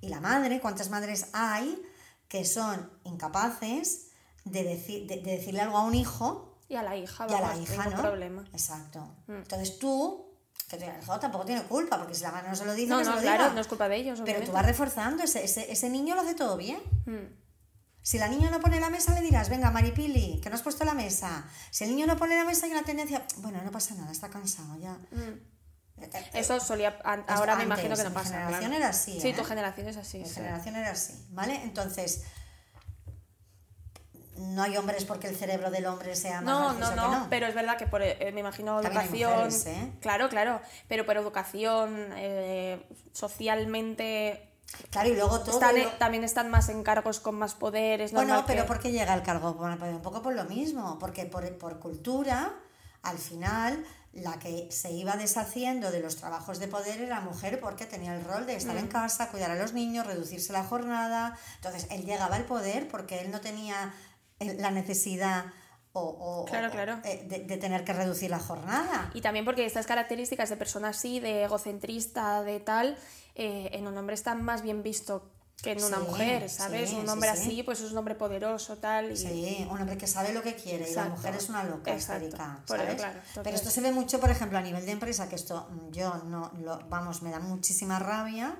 [0.04, 1.82] Y la madre, ¿cuántas madres hay
[2.28, 4.08] que son incapaces
[4.44, 6.58] de, decir, de, de decirle algo a un hijo.
[6.68, 8.02] Y a la hija, y a la hija, ¿no?
[8.02, 8.44] problema.
[8.52, 9.00] Exacto.
[9.26, 9.32] Mm.
[9.36, 10.26] Entonces tú,
[10.68, 12.98] que tu hijo tampoco tiene culpa, porque si la madre no se lo dice, No,
[12.98, 13.54] se no, lo claro, diga.
[13.54, 16.34] no es culpa de ellos, Pero tú vas reforzando, ese, ese, ese niño lo hace
[16.34, 16.80] todo bien.
[17.06, 17.42] Mm.
[18.02, 20.84] Si la niña no pone la mesa, le dirás, venga, Maripili, que no has puesto
[20.84, 21.48] la mesa.
[21.70, 24.28] Si el niño no pone la mesa, hay una tendencia, bueno, no pasa nada, está
[24.28, 24.92] cansado ya.
[25.12, 25.53] Mm.
[26.00, 26.98] Eh, eh, Eso solía.
[27.04, 28.30] an- Ahora me imagino que no mi pasa.
[28.30, 28.76] generación claro.
[28.76, 29.34] era así, Sí, ¿eh?
[29.34, 30.18] tu generación es así.
[30.18, 30.34] Mi sí.
[30.34, 31.54] generación era así, ¿vale?
[31.62, 32.24] Entonces,
[34.36, 37.26] no hay hombres porque el cerebro del hombre sea más No, no, no, que no.
[37.30, 39.30] pero es verdad que por, eh, me imagino También educación.
[39.32, 39.92] mujeres, ¿eh?
[40.00, 44.50] Claro, claro, pero por educación, eh, socialmente.
[44.90, 45.52] Claro, y luego todo...
[45.52, 48.00] están, lo- eh, también están más en cargos con más poder.
[48.00, 49.54] Es Bueno, pero ¿por qué llega el cargo?
[49.54, 52.52] Bueno, pues un poco por lo mismo, porque por, por cultura,
[53.02, 53.84] al final,
[54.16, 58.14] la que se iba deshaciendo de los trabajos de poder era la mujer porque tenía
[58.14, 58.78] el rol de estar Mm.
[58.78, 61.36] en casa, cuidar a los niños, reducirse la jornada.
[61.56, 63.92] Entonces, él llegaba al poder porque él no tenía
[64.40, 65.46] eh, la necesidad
[65.92, 66.98] o, o- Claro, o- claro.
[67.04, 69.10] eh, de, de tener que reducir la jornada.
[69.14, 72.98] Y también porque estas características de persona así, de egocentrista, de tal,
[73.36, 75.30] eh, en un hombre están más bien visto
[75.62, 76.90] que en una Sí, mujer, ¿sabes?
[76.90, 77.40] sí, un hombre sí.
[77.40, 79.12] así, pues es un hombre poderoso, tal.
[79.12, 79.16] Y...
[79.16, 81.10] Sí, un hombre que sabe lo que quiere y la Exacto.
[81.16, 82.24] mujer es una loca Exacto.
[82.26, 82.94] histérica, ¿sabes?
[82.96, 85.90] claro, Pero esto se ve mucho, por ejemplo, a nivel de empresa, que esto mm,
[85.92, 88.56] yo no, lo, vamos, me da muchísima rabia,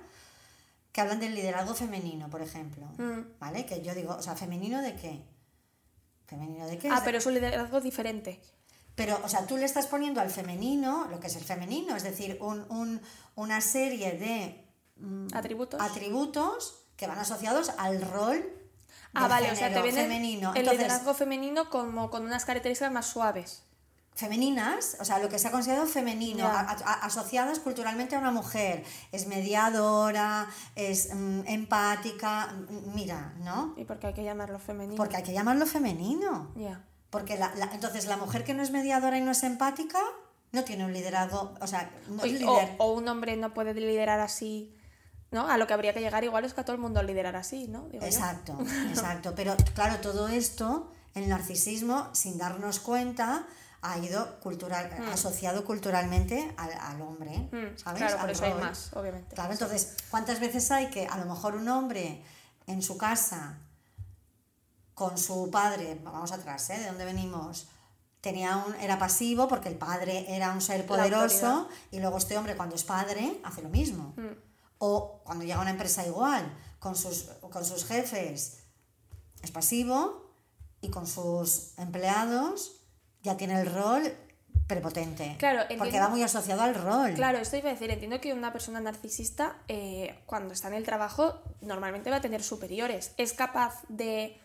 [0.92, 3.38] que hablan del liderazgo femenino, por ejemplo, Mm.
[3.38, 3.66] ¿vale?
[3.66, 5.22] Que yo digo, o sea, ¿femenino de qué?
[6.26, 6.88] ¿Femenino de qué?
[6.90, 8.40] Ah, pero es un liderazgo diferente.
[8.94, 12.04] pero, o sea, tú le estás poniendo al femenino lo que es el femenino, es
[12.04, 13.00] decir, un, un-
[13.35, 14.64] una serie de
[14.96, 15.80] mm, Atributos.
[15.83, 18.44] atributos que van asociados al rol
[19.16, 20.50] Ah, vale, o sea, te viene femenino.
[20.50, 23.62] el Entonces, liderazgo femenino como con unas características más suaves.
[24.16, 26.61] femeninas, o sea, lo que se ha considerado femenino, Ya.
[26.61, 33.74] a- a- asociadas culturalmente a una mujer, es mediadora, es mm, empática, mm, mira, ¿no?
[33.76, 34.96] ¿Y por qué hay que llamarlo femenino?
[34.96, 36.52] Porque hay que llamarlo femenino.
[36.54, 36.85] Ya.
[37.11, 39.98] Porque la, la- entonces la mujer que no es mediadora y no es empática
[40.52, 42.74] no tiene un liderazgo, o sea, no es O, líder.
[42.78, 44.73] o un hombre no puede liderar así,
[45.34, 45.48] ¿no?
[45.50, 47.68] A lo que habría que llegar igual es que a todo el mundo liderar así,
[47.68, 47.88] ¿no?
[47.88, 48.06] Digo yo.
[48.06, 48.56] Exacto,
[48.88, 49.34] exacto.
[49.34, 53.46] Pero claro, todo esto, el narcisismo, sin darnos cuenta,
[53.82, 57.98] ha ido cultural, asociado culturalmente al, al hombre, Mm, ¿sabes?
[57.98, 59.34] Claro, por Al eso hay más, obviamente.
[59.34, 62.22] Claro, entonces, ¿cuántas veces hay que a lo mejor un hombre
[62.66, 63.58] en su casa,
[64.94, 66.78] con su padre, vamos atrás, ¿eh?
[66.78, 67.66] ¿De dónde venimos?
[68.20, 72.56] Tenía un, era pasivo porque el padre era un ser poderoso y luego este hombre
[72.56, 74.14] cuando es padre hace lo mismo.
[74.16, 74.43] Mm.
[74.86, 76.44] O cuando llega a una empresa igual,
[76.78, 78.58] con sus, con sus jefes
[79.42, 80.34] es pasivo
[80.82, 82.82] y con sus empleados
[83.22, 84.12] ya tiene el rol
[84.66, 85.36] prepotente.
[85.38, 87.14] Claro, porque va muy asociado al rol.
[87.14, 90.84] Claro, esto iba a decir, entiendo que una persona narcisista, eh, cuando está en el
[90.84, 93.12] trabajo, normalmente va a tener superiores.
[93.16, 94.38] Es capaz de.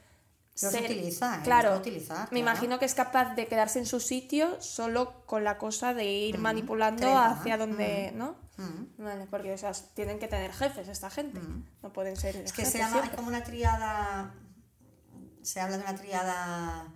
[0.62, 1.42] Los ser- utiliza, ¿eh?
[1.44, 2.40] Claro, utilizar, me claro.
[2.40, 6.38] imagino que es capaz de quedarse en su sitio solo con la cosa de ir
[6.38, 8.36] manipulando hacia donde, ¿no?
[8.60, 9.04] Mm.
[9.04, 11.40] Vale, porque o sea, tienen que tener jefes esta gente,
[11.82, 14.34] no pueden ser Es que jefes se llama, hay como una triada,
[15.42, 16.94] se habla de una triada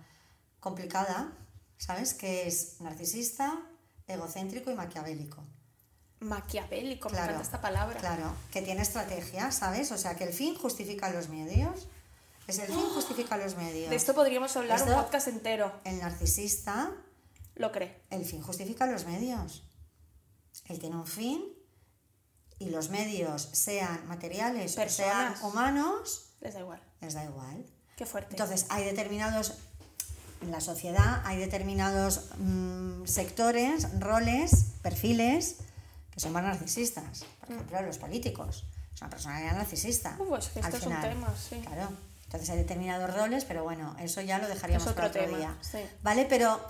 [0.60, 1.32] complicada,
[1.78, 2.12] ¿sabes?
[2.14, 3.58] Que es narcisista,
[4.06, 5.42] egocéntrico y maquiavélico.
[6.20, 7.98] maquiavélico, me Claro, encanta esta palabra.
[8.00, 9.90] Claro, que tiene estrategia, ¿sabes?
[9.92, 11.88] O sea, que el fin justifica los medios.
[12.46, 13.90] Es el fin justifica los medios.
[13.90, 16.92] De esto podríamos hablar un podcast entero, El narcisista,
[17.54, 18.02] lo cree.
[18.10, 19.64] el fin justifica los medios.
[20.66, 21.44] Él tiene un fin
[22.58, 26.80] y los medios, sean materiales o sean humanos, Les da igual.
[27.00, 27.66] les da igual.
[27.96, 28.30] Qué fuerte.
[28.32, 29.54] Entonces, hay determinados,
[30.40, 35.56] en la sociedad, hay determinados mm, sectores, roles, perfiles,
[36.10, 37.24] que son más narcisistas.
[37.40, 38.64] Por ejemplo, los políticos.
[38.94, 40.16] Es una personalidad narcisista.
[40.18, 41.10] Uh, pues que al esto es un final.
[41.10, 41.60] tema, sí.
[41.60, 41.88] Claro.
[42.24, 45.38] Entonces hay determinados roles, pero bueno, eso ya lo dejaríamos Es otro para otro tema,
[45.38, 45.56] día.
[45.60, 45.78] sí.
[46.02, 46.26] ¿Vale?
[46.28, 46.60] Pero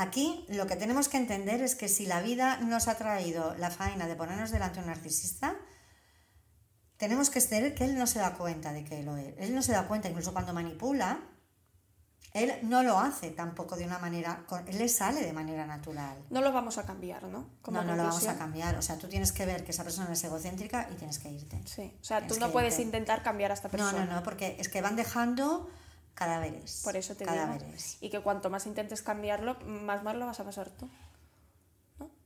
[0.00, 3.70] aquí lo que tenemos que entender es que si la vida nos ha traído la
[3.70, 5.54] faena de ponernos delante de un narcisista,
[6.96, 9.34] tenemos que ser que él no se da cuenta de que lo es.
[9.38, 11.20] Él no se da cuenta, incluso cuando manipula,
[12.34, 16.16] él no lo hace tampoco de una manera, él le sale de manera natural.
[16.30, 17.48] No lo vamos a cambiar, ¿no?
[17.62, 18.76] Como no, no lo vamos a cambiar.
[18.76, 21.60] O sea, tú tienes que ver que esa persona es egocéntrica y tienes que irte.
[21.66, 22.82] Sí, o sea, tú Tienes no que puedes irte.
[22.82, 24.04] intentar cambiar a esta No, persona.
[24.04, 25.70] no, no, porque es que van dejando
[26.18, 26.80] cadáveres.
[26.84, 27.92] Por eso te cadáveres.
[28.00, 28.06] digo.
[28.06, 30.88] Y que cuanto más intentes cambiarlo, más mal lo vas a pasar tú.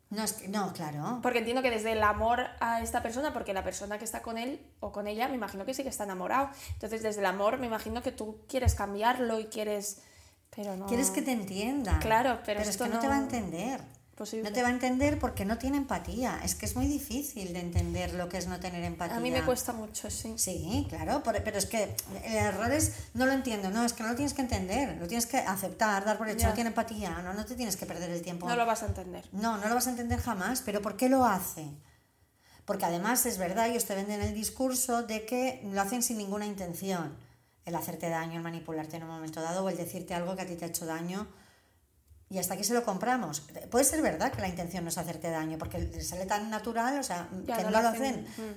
[0.08, 1.20] No, es que, no, claro.
[1.22, 4.36] Porque entiendo que desde el amor a esta persona, porque la persona que está con
[4.36, 6.50] él o con ella, me imagino que sí que está enamorado.
[6.74, 10.02] Entonces, desde el amor, me imagino que tú quieres cambiarlo y quieres.
[10.54, 10.86] Pero no.
[10.86, 11.98] Quieres que te entienda.
[12.00, 13.80] Claro, pero es esto que no, te no- va a entender.
[14.16, 14.48] Posible.
[14.48, 16.38] No te va a entender porque no tiene empatía.
[16.44, 19.16] Es que es muy difícil de entender lo que es no tener empatía.
[19.16, 20.34] A mí me cuesta mucho, sí.
[20.36, 24.10] Sí, claro, pero es que el error es, no lo entiendo, no, es que no
[24.10, 26.48] lo tienes que entender, lo tienes que aceptar, dar por hecho, Ya.
[26.48, 28.46] no tiene empatía, no, no te tienes que perder el tiempo.
[28.46, 29.24] No lo vas a entender.
[29.32, 31.66] No, no lo vas a entender jamás, pero ¿por qué lo hace?
[32.66, 36.44] Porque además es verdad, ellos te venden el discurso de que lo hacen sin ninguna
[36.46, 37.16] intención.
[37.64, 40.46] El hacerte daño, el manipularte en un momento dado o el decirte algo que a
[40.46, 41.26] ti te ha hecho daño.
[42.32, 43.42] Y hasta aquí se lo compramos.
[43.70, 47.02] Puede ser verdad que la intención no es hacerte daño, porque sale tan natural, o
[47.02, 48.02] sea, Ya, que no no, lo hacen.
[48.02, 48.22] hacen.
[48.22, 48.54] Mm.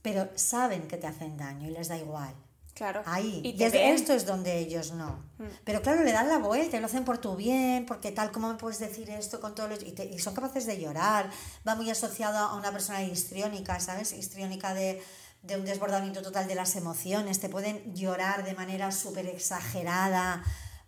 [0.00, 2.34] Pero saben que te hacen daño y les da igual.
[2.74, 3.02] Claro.
[3.04, 3.42] Ahí.
[3.44, 3.94] Y Y te es de- ven.
[3.94, 5.22] esto es donde ellos no.
[5.62, 8.54] Pero claro, le dan la vuelta lo hacen por tu bien, porque tal, ¿cómo me
[8.54, 9.82] puedes decir esto con todos los...
[9.82, 11.28] Y, te- y son capaces de llorar.
[11.68, 14.12] Va muy asociado a una persona histriónica, ¿sabes?
[14.14, 15.02] Histriónica de,
[15.42, 17.40] de un desbordamiento total de las emociones.
[17.40, 20.42] Te pueden llorar de manera súper exagerada,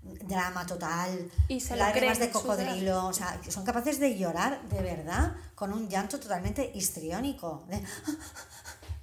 [0.05, 3.07] drama total, Y se lágrimas de cocodrilo.
[3.07, 7.65] O sea, son capaces de llorar de verdad con un llanto totalmente histriónico.
[7.69, 7.83] de-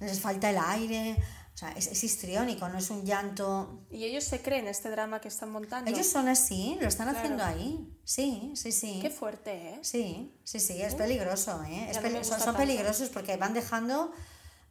[0.00, 1.16] les falta el aire.
[1.54, 3.84] O sea, es, es histriónico, no es un llanto.
[3.90, 5.90] Y ellos se creen este drama que están montando.
[5.90, 7.18] Ellos son así, lo están Claro.
[7.18, 7.98] haciendo ahí.
[8.04, 8.98] Sí, sí, sí.
[9.02, 9.78] Qué fuerte, ¿eh?
[9.82, 11.88] Sí, sí, sí, es peligroso, ¿eh?
[11.90, 14.10] Es no son, son peligrosos porque van dejando,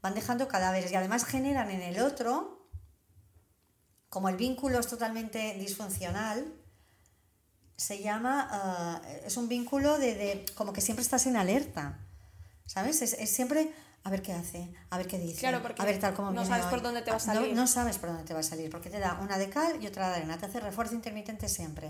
[0.01, 2.60] van dejando cadáveres y además generan en el otro,
[4.11, 6.53] como el vínculo es totalmente disfuncional,
[7.77, 11.97] se llama, ah, es un vínculo de, de- como que siempre estás en alerta,
[12.67, 13.01] ¿sabes?
[13.01, 13.71] Es, es siempre
[14.03, 16.45] a ver qué hace, a ver qué dice, Claro, porque a ver tal como no
[16.45, 17.55] sabes por dónde te va a No- salir.
[17.55, 19.87] No, sabes por dónde te va a salir, porque te da una de cal y
[19.87, 21.89] otra de arena, te hace refuerzo intermitente siempre.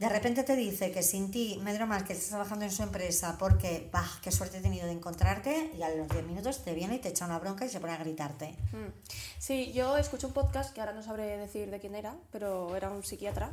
[0.00, 3.36] De repente te dice que sin ti, Medro más que estás trabajando en su empresa
[3.38, 6.94] porque, bah, qué suerte he tenido de encontrarte, y a los 10 minutos te viene
[6.94, 8.56] y te echa una bronca y se pone a gritarte.
[8.72, 8.94] Mm.
[9.38, 12.88] Sí, yo escuché un podcast que ahora no sabré decir de quién era, pero era
[12.88, 13.52] un psiquiatra.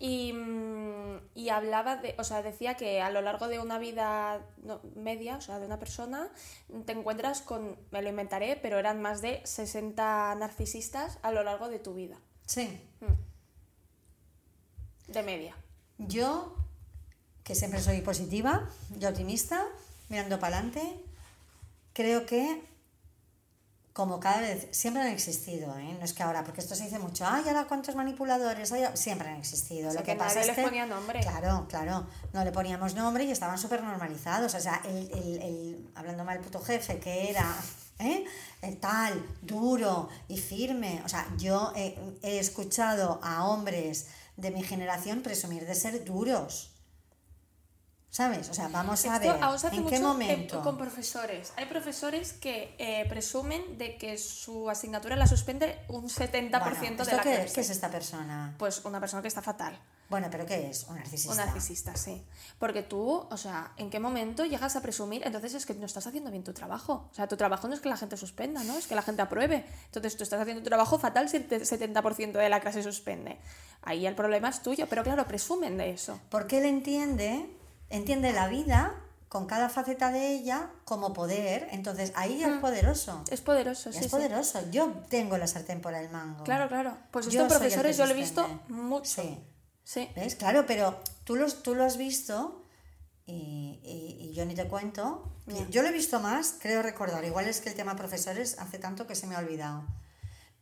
[0.00, 4.44] Y, mm, y hablaba de, o sea, decía que a lo largo de una vida
[4.96, 6.28] media, o sea, de una persona,
[6.84, 11.68] te encuentras con, me lo inventaré, pero eran más de 60 narcisistas a lo largo
[11.68, 12.80] de tu vida, Sí.
[15.06, 15.54] de media.
[15.98, 16.54] Yo,
[17.44, 18.68] que siempre soy positiva
[19.00, 19.64] y optimista,
[20.08, 20.82] mirando para adelante,
[21.92, 22.62] creo que
[23.92, 25.96] como cada vez, siempre han existido, ¿eh?
[25.98, 28.84] no es que ahora, porque esto se dice mucho, ay, ahora cuántos manipuladores, hay?
[28.92, 29.88] siempre han existido.
[29.88, 31.20] O sea, Lo que, que pasa es les que, ponía nombre.
[31.20, 34.54] Claro, claro, no le poníamos nombre y estaban súper normalizados.
[34.54, 37.56] O sea, el, el, el- hablando mal, el puto jefe, que era
[38.00, 38.26] ¿eh?
[38.60, 41.00] El tal, duro y firme.
[41.06, 46.75] O sea, yo he, he escuchado a hombres de mi generación presumir de ser duros.
[48.16, 48.48] ¿Sabes?
[48.48, 50.58] O sea, vamos a Esto ver aún se hace en qué mucho momento.
[50.58, 51.52] eh, con profesores.
[51.56, 57.02] Hay profesores que eh, presumen de que su asignatura la suspende un 70% Bueno, de
[57.02, 57.52] ¿esto la qué, clase.
[57.54, 58.54] qué es esta persona?
[58.56, 59.78] Pues una persona que está fatal.
[60.08, 60.84] Bueno, pero ¿qué es?
[60.88, 61.32] Un narcisista.
[61.32, 62.24] Un narcisista, sí.
[62.58, 65.20] Porque tú, o sea, ¿en qué momento llegas a presumir?
[65.26, 67.08] Entonces es que no estás haciendo bien tu trabajo.
[67.10, 68.78] O sea, tu trabajo no es que la gente suspenda, ¿no?
[68.78, 69.66] Es que la gente apruebe.
[69.86, 73.36] Entonces tú estás haciendo tu trabajo fatal si el te- 70% de la clase suspende.
[73.82, 76.18] Ahí el problema es tuyo, pero claro, presumen de eso.
[76.30, 77.50] Porque él entiende,
[77.90, 78.94] entiende la vida
[79.28, 81.68] con cada faceta de ella como poder.
[81.72, 83.22] Entonces ahí ya es poderoso.
[83.30, 83.98] Es poderoso, Ya Mm.
[83.98, 84.10] sí, es sí.
[84.10, 84.70] poderoso.
[84.70, 86.44] Yo tengo la sartén por el mango.
[86.44, 86.96] Claro, claro.
[87.10, 89.04] Pues esto profesores yo lo he visto mucho.
[89.22, 89.38] Sí.
[89.84, 90.10] Sí.
[90.16, 90.34] ¿Ves?
[90.36, 92.62] Claro, pero tú, los, tú lo has visto
[93.28, 95.32] Y, y- y yo ni te cuento.
[95.70, 97.24] Yo lo he visto más, creo recordar.
[97.24, 99.84] Igual es que el tema profesores hace tanto que se me ha olvidado.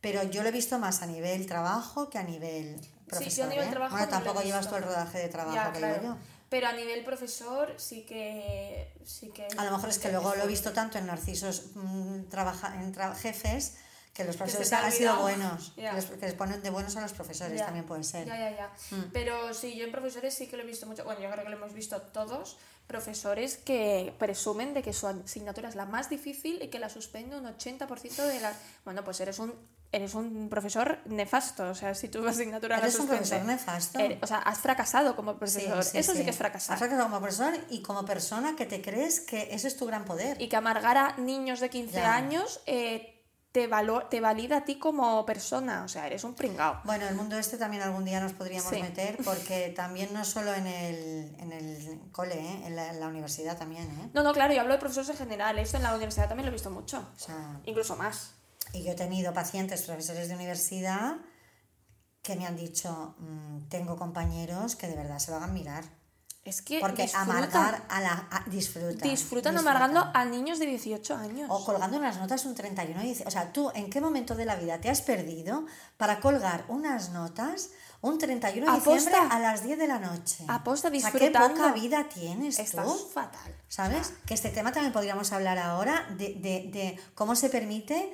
[0.01, 3.37] Pero yo lo he visto más a nivel trabajo que a nivel profesor.
[3.37, 3.69] yo a nivel ¿eh?
[3.71, 6.01] trabajo Bueno, tampoco llevas todo el rodaje de trabajo Ya, que claro.
[6.01, 6.17] yo.
[6.49, 8.93] Pero a nivel profesor sí que...
[9.03, 12.23] Sí que A lo mejor es que luego lo he visto tanto en narcisos mm,
[12.29, 13.77] trabaja, en tra- jefes
[14.13, 15.73] que los profesores han sido buenos.
[15.77, 15.89] Ya.
[15.89, 18.25] Que, les, que les ponen de buenos a los profesores también puede ser.
[18.27, 18.95] Ya, ya, ya.
[18.95, 19.11] Mm.
[19.11, 21.03] Pero sí, yo en profesores sí que lo he visto mucho.
[21.03, 22.57] Bueno, yo creo que lo hemos visto todos.
[22.87, 27.35] Profesores que presumen de que su asignatura es la más difícil y que la suspende
[27.35, 28.53] un 80% de la...
[28.85, 29.53] Bueno, pues eres un,
[29.95, 31.69] eres un profesor nefasto.
[31.69, 33.99] O sea, si tu asignatura la Eres un profesor nefasto.
[33.99, 35.83] eres- o sea, has fracasado como profesor.
[35.83, 36.19] sí, Eso sí.
[36.19, 36.23] sí.
[36.25, 36.73] que es fracasar.
[36.73, 40.05] Has fracasado como profesor y como persona que te crees que ese es tu gran
[40.05, 40.41] poder.
[40.41, 42.13] Y que amargar a niños de 15 Ya.
[42.15, 43.11] años eh,
[43.51, 45.83] te, valo- te valida a ti como persona.
[45.85, 46.81] O sea, eres un pringao.
[46.83, 50.67] Bueno, el mundo este también algún día nos podríamos meter porque también no solo en
[50.67, 52.61] el, en el cole, ¿eh?
[52.65, 53.83] en, la, en la universidad también.
[53.83, 54.09] ¿eh?
[54.13, 55.57] No, no, claro, yo hablo de profesores en general.
[55.57, 56.97] Esto en la universidad también lo he visto mucho.
[57.15, 58.31] O sea, Incluso más.
[58.73, 61.15] Y yo he tenido pacientes, profesores de universidad,
[62.21, 65.83] que me han dicho, mm, tengo compañeros que de verdad se lo hagan mirar.
[66.43, 68.27] Es que Porque disfrutan, amargar a la...
[68.31, 69.09] a- disfrutan.
[69.09, 71.47] disfrutan amargando a niños de 18 años.
[71.51, 74.45] O colgando unas notas un 31 y dice, o sea, tú en qué momento de
[74.45, 75.65] la vida te has perdido
[75.97, 78.93] para colgar unas notas un 31 de Aposta.
[78.93, 80.45] diciembre a las 10 de la noche?
[80.47, 81.47] Aposta, O sea, disfrutando.
[81.47, 82.93] qué poca vida tienes Estás tú.
[83.11, 83.55] fatal.
[83.67, 84.13] ¿Sabes?
[84.27, 88.13] Que este tema también podríamos hablar ahora de, de- de cómo se permite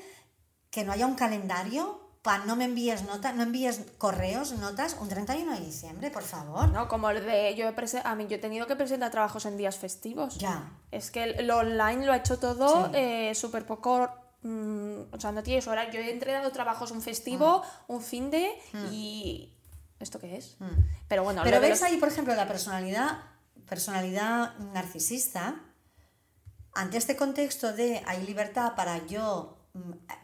[0.71, 5.09] que no haya un calendario para no me envíes notas, no envíes correos, notas un
[5.09, 6.69] 31 de diciembre, por favor.
[6.69, 9.57] No, como el de yo he a mí yo he tenido que presentar trabajos en
[9.57, 10.37] días festivos.
[10.37, 10.71] Ya.
[10.91, 12.91] Es que lo online lo ha hecho todo Sí.
[12.95, 14.09] eh, súper poco.
[14.43, 15.91] mm, o sea, no tienes hora.
[15.91, 17.83] Yo he entregado trabajos un festivo, Ah.
[17.87, 18.51] un fin de
[18.91, 19.53] y.
[19.99, 20.55] ¿Esto qué es?
[20.59, 20.65] Mm.
[21.07, 23.19] Pero bueno, Pero ves los- ahí, por ejemplo, la personalidad,
[23.67, 25.61] personalidad narcisista,
[26.73, 29.60] ante este contexto de hay libertad para yo mm,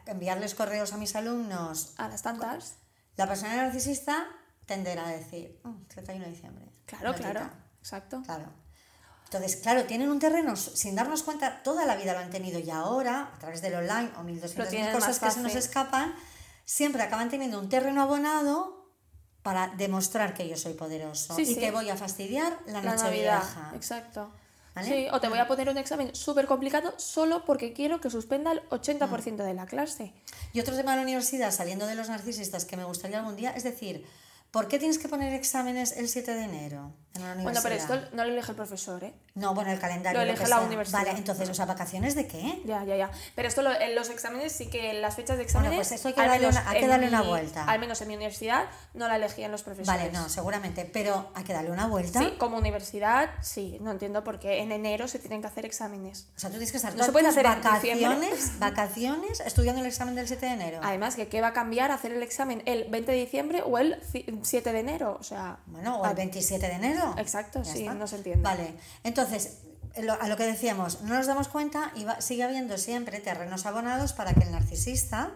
[0.06, 2.76] enviarles correos a mis alumnos, a las tantas.
[3.16, 4.26] la personalidad narcisista
[4.66, 6.66] tenderá a decir, "Mm, 31 de diciembre.
[6.86, 7.30] Claro, notita".
[7.32, 7.50] claro.
[7.80, 8.22] Exacto.
[8.24, 8.52] Claro.
[9.24, 12.70] Entonces, claro, tienen un terreno, sin darnos cuenta, toda la vida lo han tenido y
[12.70, 16.14] ahora, a través del online o 1200 tienen cosas que se nos escapan,
[16.64, 18.90] siempre acaban teniendo un terreno abonado
[19.42, 21.56] para demostrar que yo soy poderoso Sí, y sí.
[21.56, 23.40] te voy a fastidiar la, La noche Navidad.
[23.42, 23.72] vieja.
[23.74, 24.30] Exacto.
[24.80, 24.88] ¿Vale?
[24.88, 28.52] Sí, o te voy a poner un examen súper complicado solo porque quiero que suspenda
[28.52, 28.74] el Mm.
[28.74, 30.12] 80% de la clase.
[30.52, 33.50] Y otro tema de la universidad, saliendo de los narcisistas, que me gustaría algún día,
[33.50, 34.04] es decir,
[34.50, 37.62] ¿por qué tienes que poner exámenes el 7 de enero en la Bueno, universidad?
[37.62, 39.14] pero esto no lo elige el profesor, ¿eh?
[39.34, 40.18] No, bueno, el calendario.
[40.20, 40.60] Lo elige la sea.
[40.66, 40.98] universidad.
[41.04, 42.60] Vale, entonces, o sea, ¿vacaciones de qué?
[42.64, 43.10] Ya, ya, ya.
[43.36, 45.76] Pero esto, lo- en los exámenes sí que las fechas de Bueno, exámenes.
[45.76, 47.64] pues eso hay que darle una- hay que darle una vuelta.
[47.64, 49.86] Al menos en mi universidad no la elegían los profesores.
[50.00, 52.18] Vale, no, seguramente, pero hay que darle una vuelta.
[52.18, 53.78] Sí, como universidad, sí.
[53.80, 56.26] No entiendo por qué en enero se tienen que hacer exámenes.
[56.36, 59.80] O sea, tú tienes que estar No se todas puede tus hacer vacaciones, vacaciones estudiando
[59.82, 60.80] el examen del 7 de enero.
[60.82, 64.00] Además, que ¿qué va a cambiar hacer el examen el 20 de diciembre o el
[64.42, 65.16] ci- 7 de enero?
[65.20, 65.58] O sea.
[65.66, 67.14] Bueno, o el 27 de enero.
[67.18, 67.94] Exacto, Ya sí, está.
[67.94, 68.42] no se entiende.
[68.42, 68.74] Vale,
[69.04, 69.58] entonces,
[69.98, 73.66] lo- a lo que decíamos, no nos damos cuenta y va- sigue habiendo siempre terrenos
[73.66, 75.32] abonados para que el narcisista...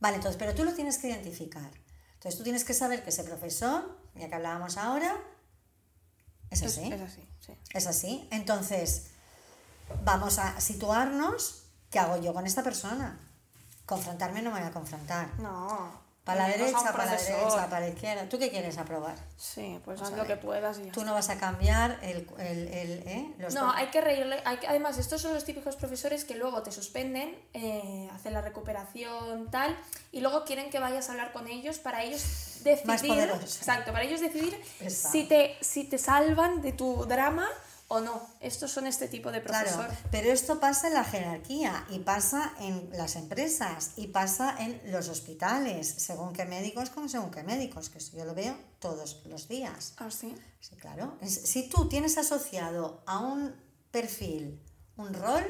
[0.00, 1.70] Vale, entonces, pero tú lo tienes que identificar.
[2.14, 5.16] Entonces, tú tienes que saber que ese profesor, ya que hablábamos ahora,
[6.50, 6.92] es Es, así.
[6.92, 7.52] es así, sí.
[7.72, 8.28] Es así.
[8.32, 9.06] Entonces,
[10.04, 11.64] vamos a situarnos.
[11.90, 13.18] ¿Qué hago yo con esta persona?
[13.86, 15.38] Confrontarme no me voy a confrontar.
[15.38, 16.01] No.
[16.24, 18.28] Para la derecha, para la derecha, para la izquierda.
[18.28, 19.16] ¿Tú qué quieres aprobar?
[19.36, 22.28] Sí, pues Vamos haz lo que puedas y ya Tú no vas a cambiar el,
[22.38, 23.34] el, el- ¿eh?
[23.38, 24.40] los No, hay que reírle.
[24.44, 28.40] hay que- además, estos son los típicos profesores que luego te suspenden, eh, hacen la
[28.40, 29.76] recuperación, tal,
[30.12, 32.22] y luego quieren que vayas a hablar con ellos para ellos
[32.62, 32.86] decidir.
[32.86, 33.56] Más poderosos.
[33.58, 34.56] Exacto, para ellos decidir
[34.88, 37.48] si te, si te salvan de tu drama
[37.92, 38.26] o no.
[38.40, 39.96] Estos son este tipo de Claro, profesor.
[40.10, 45.08] pero esto pasa en la jerarquía y pasa en las empresas y pasa en los
[45.08, 49.46] hospitales, según qué médicos como según qué médicos, que eso yo lo veo todos los
[49.46, 49.92] días.
[49.98, 50.34] Ah, sí.
[50.60, 51.18] Sí, claro.
[51.26, 53.54] Si tú tienes asociado a un
[53.90, 54.58] perfil
[54.96, 55.44] un rol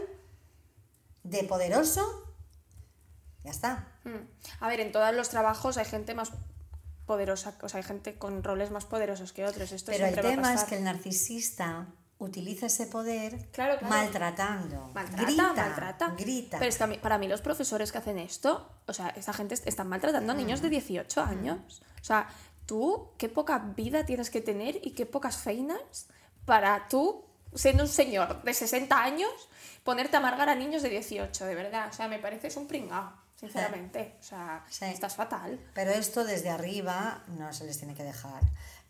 [1.23, 2.35] de poderoso,
[3.45, 3.89] ya está.
[4.03, 4.27] Mm.
[4.59, 6.33] A ver, en todos los trabajos hay gente más
[7.07, 9.71] poderosa, o sea, hay gente con roles más poderosos que otros.
[9.71, 11.87] Esto Pero el tema es que el narcisista
[12.25, 13.95] utiliza ese poder Claro, claro.
[13.95, 14.91] maltratando.
[14.95, 16.09] Maltrata, grita, maltrata.
[16.17, 16.59] grita.
[16.59, 19.55] Pero es que mí- para mí los profesores que hacen esto, o sea, esta gente
[19.55, 20.71] est- están maltratando a niños de Mm.
[20.71, 21.83] 18 años.
[22.01, 22.29] O sea,
[22.67, 26.07] tú, qué poca vida tienes que tener y qué pocas feinas
[26.45, 29.31] para tú, siendo un señor de 60 años,
[29.85, 31.89] ponerte a amargar a niños de 18, de verdad.
[31.91, 34.17] O sea, me pareces un pringao, sinceramente.
[34.21, 34.85] O sea, Sí.
[34.87, 35.59] estás fatal.
[35.75, 38.43] Pero esto desde arriba no se les tiene que dejar.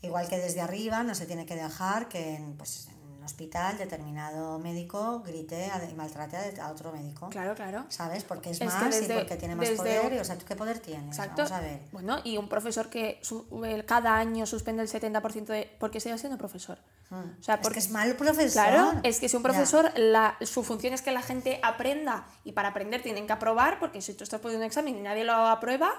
[0.02, 3.78] Igual que desde arriba no se tiene que dejar que en, pues, en un hospital
[3.78, 7.28] determinado médico grite y maltrate a, otro médico.
[7.30, 7.84] Claro, claro.
[7.88, 8.24] ¿Sabes?
[8.24, 10.12] Porque es, Es más desde- y porque tiene más poder.
[10.14, 11.16] Y, o sea, ¿tú qué poder tienes?
[11.16, 11.42] Exacto.
[11.42, 11.80] Vamos a ver.
[11.92, 15.70] Bueno, y un profesor que su- el- cada año suspende el 70% de...
[15.78, 16.78] porque sigue siendo profesor.
[17.12, 18.50] O sea, es porque que es mal profesor.
[18.64, 22.52] Claro, es que si un profesor, la, su función es que la gente aprenda y
[22.52, 25.34] para aprender tienen que aprobar, porque si tú estás poniendo un examen y nadie lo
[25.34, 25.92] aprueba,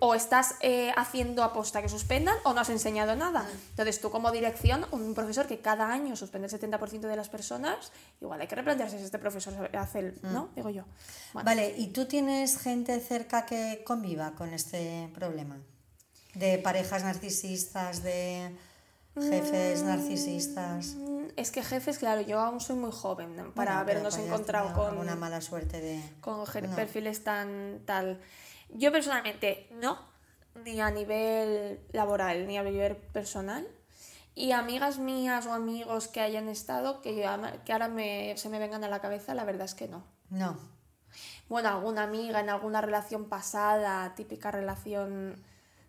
[0.00, 3.44] o estás eh, haciendo aposta que suspendan o no has enseñado nada.
[3.44, 3.68] Mm.
[3.70, 7.90] Entonces tú como dirección, un profesor que cada año suspende el 70% de las personas,
[8.20, 10.18] igual hay que replantearse si este profesor hace el...
[10.22, 10.50] ¿no?
[10.54, 10.84] Digo yo.
[11.32, 15.56] Bueno, Vale, ¿y tú tienes gente cerca que conviva con este problema?
[16.34, 18.54] De parejas narcisistas, de
[19.14, 20.94] jefes narcisistas.
[20.96, 23.44] mm, Es que jefes, claro, yo aún soy muy joven ¿no?
[23.54, 24.88] para Bueno, habernos hayas encontrado con...
[24.88, 26.02] alguna mala suerte de.
[26.20, 26.76] con No.
[26.76, 28.20] perfiles tan tal.
[28.70, 29.98] Yo personalmente no,
[30.64, 33.66] ni a nivel laboral, ni a nivel personal.
[34.36, 37.22] Y amigas mías o amigos que hayan estado, que, yo
[37.64, 40.02] que ahora me, se me vengan a la cabeza, la verdad es que no.
[40.30, 40.58] No.
[41.48, 45.36] Bueno, alguna amiga en alguna relación pasada, típica relación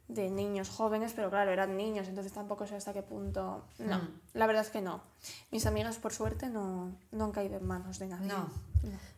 [0.08, 3.66] de niños jóvenes, pero claro, eran niños, entonces tampoco sé hasta qué punto.
[3.80, 4.20] No, Mm.
[4.36, 5.02] la verdad es que no.
[5.50, 8.28] Mis amigas, por suerte, no, no han caído en manos de nadie.
[8.28, 8.48] No.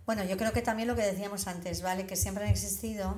[0.05, 2.07] Bueno, yo creo que también lo que decíamos antes, ¿vale?
[2.07, 3.17] Que siempre han existido,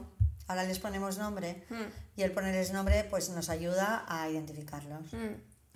[0.49, 5.13] ahora les ponemos nombre, Mm, y el ponerles nombre pues nos ayuda a identificarlos.
[5.13, 5.17] mm,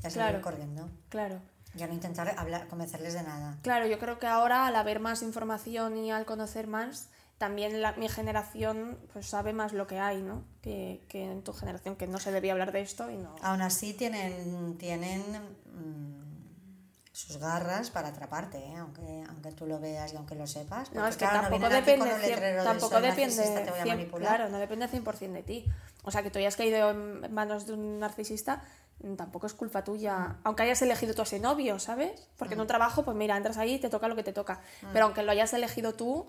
[0.03, 0.41] Y a claro.
[0.41, 0.89] corriendo.
[1.09, 1.39] claro.
[1.75, 3.57] Y a no intentar hablar, convencerles de nada.
[3.63, 7.07] Claro, yo creo que ahora al haber más información y al conocer más,
[7.39, 10.43] también la- mi generación pues sabe más lo que hay, ¿no?
[10.61, 13.35] Que, que en tu generación, que no se debía hablar de esto y no...
[13.41, 15.21] Aún así tienen, tienen
[15.73, 16.32] mm,
[17.13, 18.75] sus garras para atraparte, ¿eh?
[18.75, 20.91] aunque, aunque tú lo veas y aunque lo sepas.
[20.93, 23.83] No, es que claro, no tampoco aquí depende, cien- tampoco depende, narcisista, te voy a
[23.85, 25.65] cien- claro, no depende 100% de ti.
[26.03, 28.63] O sea, que tú hayas caído en manos de un narcisista,
[29.03, 30.37] mm, tampoco es culpa tuya.
[30.43, 32.27] Aunque hayas elegido tú a ese novio, ¿sabes?
[32.35, 34.61] Porque en un trabajo, pues mira, entras ahí y te toca lo que te toca.
[34.91, 36.27] Pero aunque lo hayas elegido tú,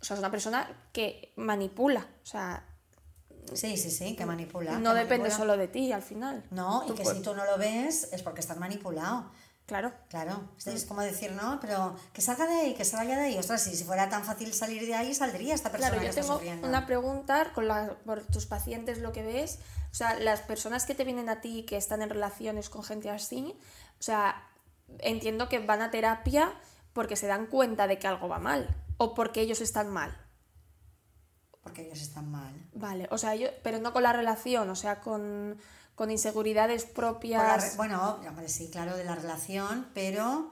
[0.00, 2.06] o sea, es una persona que manipula.
[2.22, 2.62] O sea,
[3.54, 4.72] Sí, sí, sí, que manipula.
[4.78, 5.36] no que depende manipula.
[5.36, 6.44] solo de ti al final.
[6.50, 9.30] No, y que si tú no lo ves es porque estás manipulado.
[9.70, 9.92] Claro.
[10.08, 13.22] Claro, es- es como decir, no, pero que salga de ahí, que se vaya de
[13.26, 13.38] ahí.
[13.38, 16.86] Ostras, si, fuera tan fácil salir de ahí, saldría esta persona Claro, yo tengo una
[16.86, 19.60] pregunta con la- por tus pacientes, lo que ves.
[19.92, 23.10] O sea, las personas que te vienen a ti que están en relaciones con gente
[23.10, 23.56] así,
[23.98, 24.44] o sea,
[24.98, 26.52] entiendo que van a terapia
[26.92, 30.16] porque se dan cuenta de que algo va mal o porque ellos están mal.
[31.62, 32.54] Porque ellos están mal.
[32.72, 35.58] Vale, o sea, yo, pero no con la relación, o sea, con,
[36.00, 37.76] con inseguridades la propias.
[37.76, 40.50] bueno, hombre, sí, claro, de la relación, pero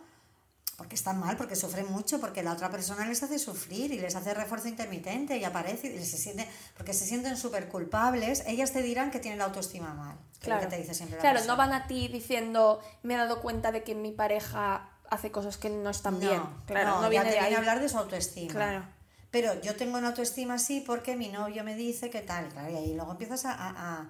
[0.76, 4.14] porque están mal, porque sufren mucho, porque la otra persona les hace sufrir y les
[4.14, 8.82] hace refuerzo intermitente y aparece y se siente, porque se sienten súper culpables, ellas te
[8.82, 10.18] dirán que tienen la autoestima mal.
[10.40, 11.52] Claro, que te dice siempre la claro persona.
[11.54, 15.56] no van a ti diciendo, me he dado cuenta de que mi pareja hace cosas
[15.56, 16.42] que no están bien.
[16.66, 17.44] Claro, no, ya viene te de ahí.
[17.46, 18.52] viene a hablar de su autoestima.
[18.52, 18.84] Claro.
[19.30, 22.76] Pero yo tengo una autoestima así porque mi novio me dice que tal, claro, y
[22.76, 24.08] ahí luego empiezas a, a- a-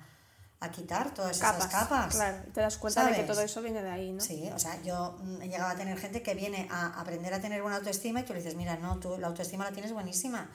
[0.61, 1.59] a quitar todas capas.
[1.67, 2.15] esas capas.
[2.15, 4.21] Claro, te das cuenta de que todo eso viene de ahí, ¿no?
[4.21, 7.41] Sí, o sea, yo mm, he llegado a tener gente que viene a aprender a
[7.41, 10.51] tener buena autoestima y tú le dices, mira, no, tú la autoestima la tienes buenísima.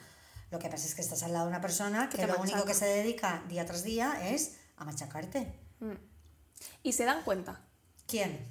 [0.50, 2.74] Lo que pasa es que estás al lado de una persona que lo único que
[2.74, 5.58] se dedica día tras día es a machacarte.
[6.82, 7.60] Y se dan cuenta
[8.06, 8.46] ¿Quién?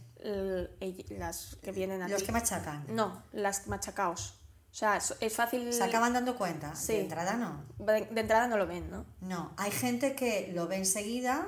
[1.09, 2.85] las que vienen a Los que machacan.
[2.89, 4.39] No, las machacaos.
[4.73, 5.71] O sea, es- fácil...
[5.71, 6.75] Se acaban dando cuenta.
[6.75, 6.93] Sí.
[6.93, 7.63] De entrada no.
[7.77, 9.05] De, de entrada no lo ven, ¿no?
[9.21, 11.47] No, hay gente que lo ve enseguida.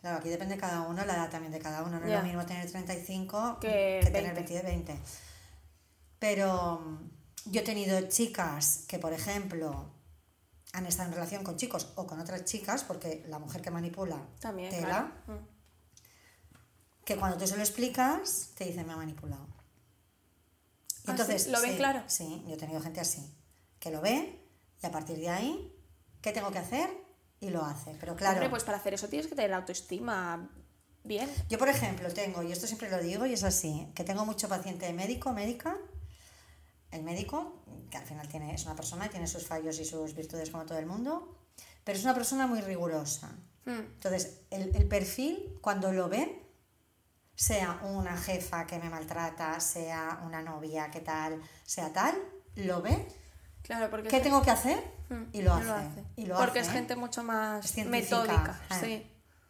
[0.00, 1.98] Claro, aquí depende de cada uno, la edad también de cada uno.
[1.98, 2.14] No Ya.
[2.18, 4.52] es lo mismo tener 35 Que que, tener 20.
[4.62, 4.98] 20 20.
[6.20, 9.90] Pero mm, yo he tenido chicas que, por ejemplo,
[10.74, 14.16] han estado en relación con chicos o con otras chicas, porque la mujer que manipula
[14.38, 14.86] También, tela,
[15.26, 15.40] claro.
[15.40, 15.44] Mm.
[17.04, 19.46] que cuando tú se lo explicas, te dicen me ha manipulado.
[21.06, 21.50] Ah, ¿sí?
[21.50, 22.02] ¿Lo ven sí, claro?
[22.06, 23.34] Sí, yo he tenido gente así,
[23.78, 24.38] que lo ve
[24.82, 25.72] y a partir de ahí,
[26.20, 26.88] ¿qué tengo que hacer?
[27.40, 27.96] Y lo hace.
[27.98, 30.48] Pero claro, Hombre, pues para hacer eso tienes que tener autoestima
[31.04, 31.28] bien.
[31.48, 34.48] yo por ejemplo tengo, y esto siempre lo digo y es así, que tengo mucho
[34.48, 35.76] paciente médico, médica,
[36.92, 40.14] el médico, que al final tiene, es una persona y tiene sus fallos y sus
[40.14, 41.36] virtudes como todo el mundo,
[41.84, 43.32] pero es una persona muy rigurosa.
[43.64, 43.70] Mm.
[43.70, 46.41] Entonces, el, el perfil, cuando lo ven,
[47.34, 52.14] sea una jefa que me maltrata, sea una novia que tal, sea tal,
[52.56, 53.08] lo ve,
[53.62, 54.08] Claro, porque...
[54.08, 54.82] ¿qué tengo que hacer?
[55.08, 56.04] Mm, Y lo hace.
[56.16, 56.68] Y lo Porque hace.
[56.70, 58.60] es gente mucho más metódica.
[58.70, 59.08] eh.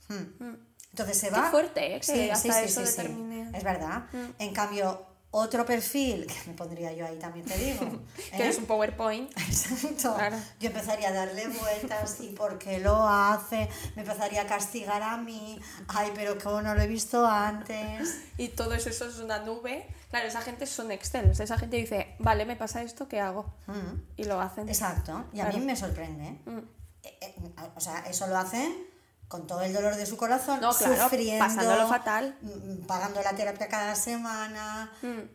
[0.09, 0.14] Sí.
[0.14, 0.45] Hmm.
[0.45, 0.66] Mm.
[0.91, 1.51] Entonces se Qué va.
[1.51, 2.01] fuerte, ¿eh?
[2.01, 2.93] Que hasta eso sí.
[2.93, 4.05] determine- Es verdad.
[4.12, 4.26] Mm.
[4.39, 7.80] En cambio, otro perfil, que me pondría yo ahí también, te digo.
[8.37, 8.49] Que ¿eh?
[8.49, 9.30] es un PowerPoint.
[9.39, 10.14] Exacto.
[10.14, 10.37] Claro.
[10.61, 15.16] Yo empezaría a darle vueltas y por qué lo hace, me empezaría a castigar a
[15.16, 15.59] mí,
[15.89, 18.20] ay, pero como no lo he visto antes.
[18.37, 19.87] Y todo eso, eso es una nube.
[20.11, 21.30] Claro, esa gente son Excel.
[21.30, 23.47] Esa gente dice, vale, me pasa esto, ¿qué hago?
[23.66, 24.68] Mm, Y lo hacen.
[24.68, 25.59] Exacto, y a Claro.
[25.59, 26.39] mí me sorprende.
[26.45, 26.59] Mm.
[27.05, 27.35] Eh, eh,
[27.74, 28.87] O sea, eso lo hacen
[29.33, 32.37] con todo el dolor de su corazón, No, claro, sufriendo, pasándolo fatal.
[32.43, 34.93] mm, pagando la terapia cada semana.
[35.01, 35.07] Mm.
[35.07, 35.30] Pero,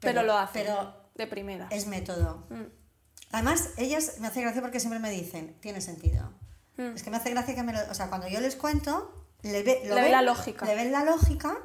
[0.00, 0.62] Pero- lo hacen.
[0.64, 1.66] pero de primera.
[1.70, 2.46] Es método.
[2.50, 2.62] Mm.
[3.32, 6.32] Además, ellas me hace gracia porque siempre me dicen, tiene sentido.
[6.76, 6.94] Mm.
[6.94, 7.80] Es que me hace gracia que me lo...
[7.90, 10.64] O sea, cuando yo les cuento, le, ve, lo Le ve ven- la lógica.
[10.66, 11.58] Le ven la lógica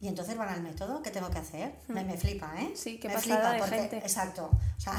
[0.00, 1.02] y entonces van al método.
[1.02, 1.72] ¿Qué tengo que hacer?
[1.86, 2.70] Me, me flipa, ¿eh?
[2.72, 2.76] Mm.
[2.76, 3.98] Sí, qué me pasada de gente.
[3.98, 4.50] Exacto.
[4.76, 4.94] O sea,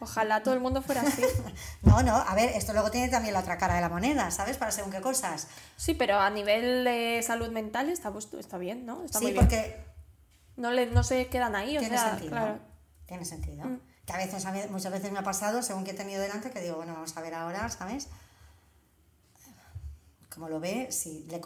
[0.00, 1.22] Ojalá todo el mundo fuera así.
[1.82, 4.56] no, no, a ver, esto luego tiene también la otra cara de la moneda, ¿sabes?
[4.56, 5.46] Para según qué cosas.
[5.76, 9.04] Sí, pero a nivel de salud mental está, pues- está bien, ¿no?
[9.04, 9.44] Está sí, muy bien.
[9.44, 9.84] porque
[10.56, 12.30] No, le, no se quedan ahí, o tiene sea, sentido.
[12.30, 12.58] claro.
[13.06, 13.64] Tiene sentido.
[13.64, 13.80] Mm.
[14.06, 16.60] Que a veces, a muchas veces me ha pasado, según que he tenido delante, que
[16.60, 18.08] digo, bueno, vamos a ver ahora, ¿sabes?
[20.28, 21.40] Como lo ve, si le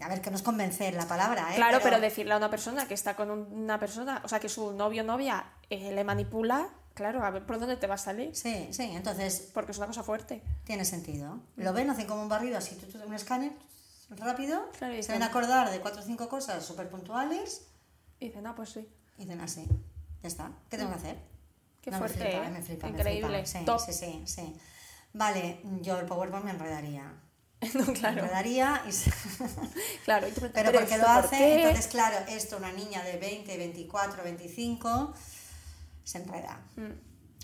[0.00, 1.56] a ver, que no es convencer la palabra, ¿eh?
[1.56, 1.98] Claro, pero...
[2.00, 5.02] decirle a una persona que está con un- una persona, o sea, que su novio
[5.02, 6.68] o novia eh, le manipula,
[6.98, 8.34] claro, a ver por dónde te va a salir.
[8.34, 10.42] Sí, sí, entonces Porque es una cosa fuerte.
[10.64, 11.38] tiene sentido.
[11.56, 12.76] Lo ven, hacen como un barrido así,
[13.06, 13.52] un escáner
[14.10, 17.66] rápido, Claro, se ven a dicen- acordar de cuatro o cinco cosas súper puntuales
[18.20, 18.88] Y dice, no, pues sí.
[19.16, 19.64] y dicen así,
[20.22, 21.16] ya está, ¿qué tengo que hacer?
[21.82, 22.50] Qué No, fuerte, me flipa, ¿eh?
[22.50, 23.44] me flipa, me Increíble.
[23.44, 23.58] flipa.
[23.60, 23.80] Sí, Top.
[23.80, 24.56] sí, sí, sí.
[25.12, 27.12] Vale, yo el PowerPoint me enredaría.
[27.74, 28.18] no, Me claro.
[28.20, 28.92] enredaría y...
[28.92, 29.12] se-
[30.04, 31.54] Claro, y tú Pero ¿pero porque lo por hace, qué?
[31.62, 35.14] entonces claro, esto una niña de 20, 24, 25
[36.08, 36.58] se enreda.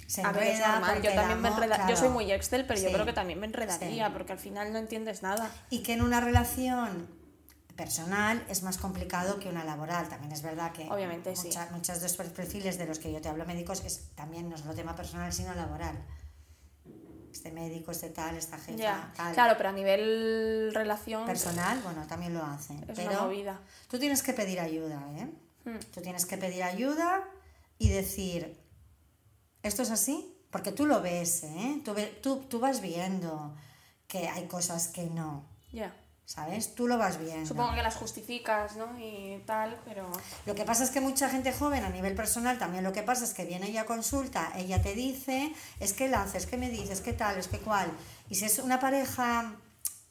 [0.07, 0.27] Se Mm.
[0.27, 1.85] A ver, es enreda normal, porque yo también me amor- enredaría.
[1.87, 2.01] Yo claro.
[2.01, 2.95] soy muy Excel, pero yo Sí.
[2.95, 4.13] creo que también me enredaría, Sí.
[4.13, 5.51] porque al final no entiendes nada.
[5.71, 7.09] Y que en una relación
[7.77, 10.09] personal es más complicado que una laboral.
[10.09, 11.49] También es verdad que Obviamente, sí.
[11.49, 14.57] mucha- muchos de estos perfiles de los que yo te hablo médicos es también no
[14.57, 15.97] solo tema personal, sino laboral.
[17.33, 19.35] Este médico, este tal, esta jefa, Ya, tal.
[19.35, 22.79] claro, pero a nivel relación Personal, bueno, también lo hacen.
[22.89, 23.61] es pero una movida.
[23.89, 25.27] Tú tienes que pedir ayuda, ¿eh?
[25.65, 25.79] Mm.
[25.93, 27.25] Tú tienes que pedir ayuda
[27.79, 28.61] y decir,
[29.63, 30.37] ¿esto es así?
[30.51, 31.81] Porque tú lo ves, ¿eh?
[31.85, 33.55] Tú, tú, tú vas viendo
[34.07, 35.95] que hay cosas que no, Ya.
[36.27, 36.75] ¿sabes?
[36.75, 37.47] Tú lo vas viendo.
[37.47, 38.99] Supongo que las justificas, ¿no?
[38.99, 40.09] Y tal, pero...
[40.47, 43.25] Lo que pasa es que mucha gente joven a nivel personal también lo que pasa
[43.25, 46.71] es que viene ella a consulta, ella te dice, es que la haces, que me
[46.71, 47.91] dices, qué tal, es que cuál.
[48.31, 49.57] Y si es una pareja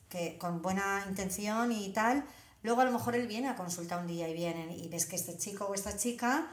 [0.09, 2.25] que con buena intención y tal,
[2.61, 5.15] luego a lo mejor él viene a consulta un día y vienen y ves que
[5.15, 6.47] este chico o esta chica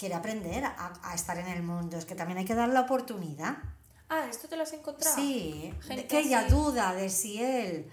[0.00, 1.98] quiere aprender a, a estar en el mundo.
[1.98, 3.58] Es que también hay que dar la oportunidad.
[4.08, 5.14] Ah, ¿esto te lo has encontrado?
[5.14, 6.50] Sí, Gente que ella así.
[6.50, 7.92] duda de si él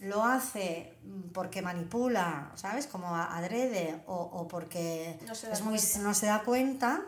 [0.00, 0.94] lo hace
[1.34, 2.86] porque manipula, ¿sabes?
[2.86, 5.98] Como adrede o, o porque No se da es muy, cuenta.
[5.98, 7.02] no se da cuenta,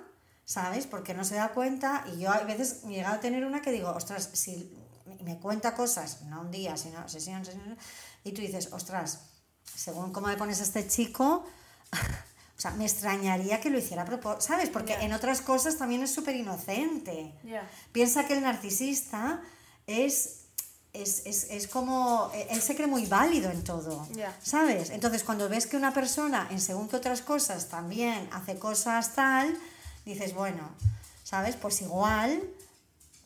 [0.45, 0.87] ¿sabes?
[0.87, 3.71] Porque no se da cuenta y yo a veces he llegado a tener una que
[3.71, 4.75] digo, ostras, si
[5.23, 7.79] me cuenta cosas, no un día, sino sesión, sesión,
[8.25, 9.21] y tú dices, ostras,
[9.65, 11.45] según cómo me pones a este chico,
[12.59, 14.69] o sea, me extrañaría que lo hiciera a propósito, ¿sabes?
[14.69, 17.33] Porque en otras cosas también es súper inocente.
[17.93, 19.41] Piensa que el narcisista
[19.87, 20.41] es,
[20.93, 24.09] es, es, es como, eh, él se cree muy válido en todo.
[24.43, 24.91] ¿sabes?
[24.91, 29.57] Entonces cuando ves que una persona en según que otras cosas también hace cosas tal,
[30.05, 30.69] dices, bueno,
[31.23, 31.55] ¿sabes?
[31.55, 32.43] Pues igual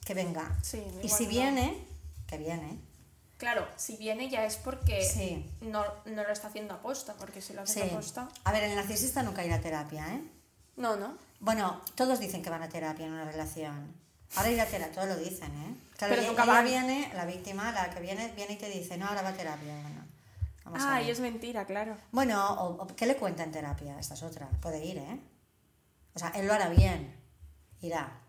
[0.05, 0.59] que venga.
[0.63, 1.31] Sí, y igual si no.
[1.31, 1.87] viene,
[2.27, 2.92] que viene.
[3.43, 5.45] Claro, si viene ya es porque Sí.
[5.63, 7.91] no, no lo está haciendo aposta, porque si lo hace Sí.
[7.91, 8.29] aposta...
[8.45, 10.23] A ver, el narcisista nunca irá a terapia, ¿eh?
[10.77, 11.19] No, no.
[11.41, 13.93] Bueno, todos dicen que van a terapia en una relación.
[14.37, 15.75] Ahora ir a terapia, todos lo dicen, ¿eh?
[15.97, 16.65] Claro, Pero nunca van.
[16.65, 19.73] viene, la víctima, la que viene, viene y te dice, no, ahora va a terapia.
[19.83, 20.05] Bueno,
[20.65, 21.97] vamos Ah, y es mentira, claro.
[22.13, 23.99] Bueno, o, o ¿qué le cuenta en terapia?
[23.99, 25.19] Esta es otra, puede ir, ¿eh?
[26.15, 27.13] O sea, él lo hará bien,
[27.81, 28.21] irá.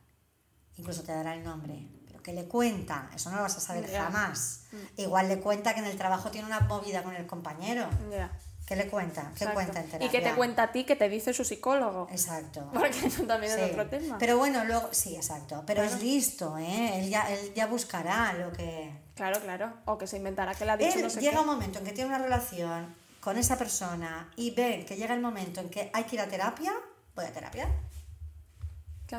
[0.78, 1.88] Incluso te dará el nombre.
[2.24, 3.09] ¿Qué le cuenta?
[3.15, 4.03] Eso no lo vas a saber Ya.
[4.05, 4.61] jamás.
[4.71, 4.78] Mm.
[5.01, 7.88] Igual le cuenta que en el trabajo tiene una movida con el compañero.
[8.11, 8.32] Ya.
[8.65, 9.24] ¿Qué le cuenta?
[9.38, 9.53] ¿Qué exacto.
[9.55, 10.07] cuenta en terapia?
[10.07, 12.07] Y que te cuenta a ti que te dice su psicólogo.
[12.09, 12.69] Exacto.
[12.74, 13.59] Porque eso también Sí.
[13.61, 14.17] es otro tema.
[14.17, 15.63] Pero bueno, luego, sí, exacto.
[15.67, 15.97] Pero Claro.
[15.97, 16.99] es listo, ¿eh?
[16.99, 18.95] Él ya, él ya buscará lo que...
[19.15, 19.74] Claro, claro.
[19.86, 21.39] O que se inventará que le ha dicho Él no sé llega qué.
[21.39, 25.21] un momento en que tiene una relación con esa persona y ve que llega el
[25.21, 26.71] momento en que hay que ir a terapia,
[27.15, 27.67] voy a terapia.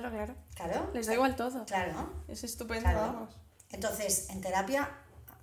[0.00, 0.34] Claro, claro.
[0.56, 0.90] Claro.
[0.92, 1.64] Les da igual todo.
[1.66, 2.10] Claro.
[2.26, 3.00] Es estupendo, Claro.
[3.12, 3.36] vamos.
[3.70, 4.88] Entonces, en terapia,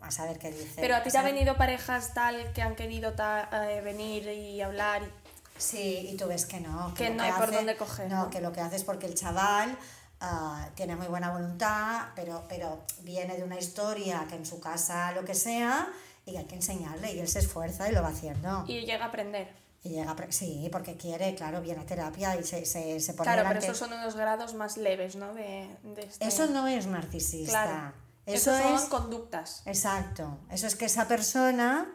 [0.02, 0.74] a saber qué dice.
[0.82, 4.62] Pero a ti te han venido parejas tal que han querido ta- eh, venir y
[4.62, 5.04] hablar.
[5.04, 5.12] y-
[5.58, 6.94] Sí, y tú ves que no.
[6.96, 8.30] Que no hay por dónde coger, No, ¿no?
[8.30, 9.78] que lo que hace es porque el chaval
[10.24, 15.12] ah, tiene muy buena voluntad, pero, pero viene de una historia que en su casa
[15.14, 15.88] lo que sea,
[16.26, 18.64] y hay que enseñarle, y él se esfuerza y lo va haciendo.
[18.68, 19.52] Y llega a aprender.
[19.84, 23.48] Y llega, sí, porque quiere, claro, viene a terapia y se, se, se pone Claro,
[23.48, 25.34] pero esos son unos grados más leves, ¿no?
[25.34, 27.64] De, de este- Eso no es narcisista.
[27.64, 27.94] Claro.
[28.28, 28.82] Eso son es...
[28.84, 29.64] conductas.
[29.66, 30.38] Exacto.
[30.52, 31.92] Eso es que esa persona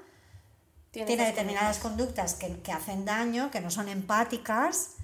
[0.90, 4.94] Tiene, tiene determinadas conductas que, que hacen daño, que no son empáticas,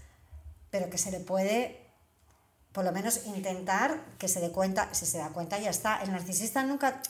[0.71, 1.87] pero que se le puede,
[2.73, 6.03] por lo menos, intentar que se dé cuenta, si se da cuenta ya está.
[6.03, 7.01] El narcisista nunca,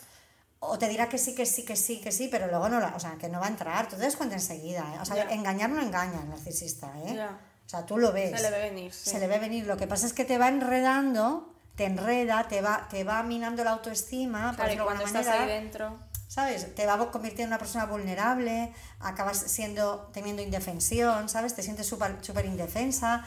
[0.64, 2.94] o te dirá que sí, que sí, que sí, que sí, pero luego no, la-
[2.94, 4.82] o sea, que no va a entrar, tú te das cuenta enseguida.
[4.94, 4.98] ¿eh?
[5.00, 5.30] O sea, Ya.
[5.34, 7.14] engañar no engaña al narcisista, ¿eh?
[7.16, 7.40] Ya.
[7.66, 8.30] O sea, tú lo ves.
[8.36, 8.92] Se le ve venir.
[8.92, 9.10] sí.
[9.10, 9.66] Se le ve venir.
[9.66, 13.64] Lo que pasa es que te va enredando, te enreda, te va, te va minando
[13.64, 15.98] la autoestima, por Claro, y decirlo de cuando estás ahí dentro.
[16.28, 16.74] ¿sabes?
[16.74, 21.54] Te va convirtiendo en una persona vulnerable, acabas siendo, teniendo indefensión, ¿sabes?
[21.54, 23.24] Te sientes súper indefensa,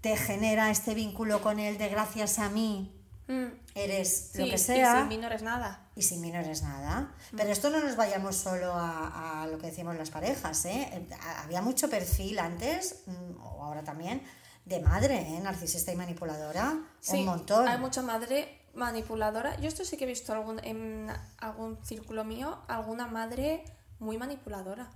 [0.00, 2.97] te genera este vínculo con él de gracias a mí
[3.28, 3.46] Mm.
[3.74, 5.86] eres Sí, lo que y sea sin mí no eres nada.
[5.94, 7.14] y sin mí no eres nada.
[7.36, 11.06] Pero esto no nos vayamos solo a, a lo que decimos las parejas, ¿eh?
[11.44, 14.22] Había mucho perfil antes, mm, o ahora también,
[14.64, 15.40] de madre, ¿eh?
[15.40, 17.68] Narcisista y manipuladora, Sí, un montón.
[17.68, 19.56] Hay mucha madre manipuladora.
[19.60, 23.64] Yo esto sí que he visto algún, en algún círculo mío, alguna madre
[23.98, 24.90] muy manipuladora.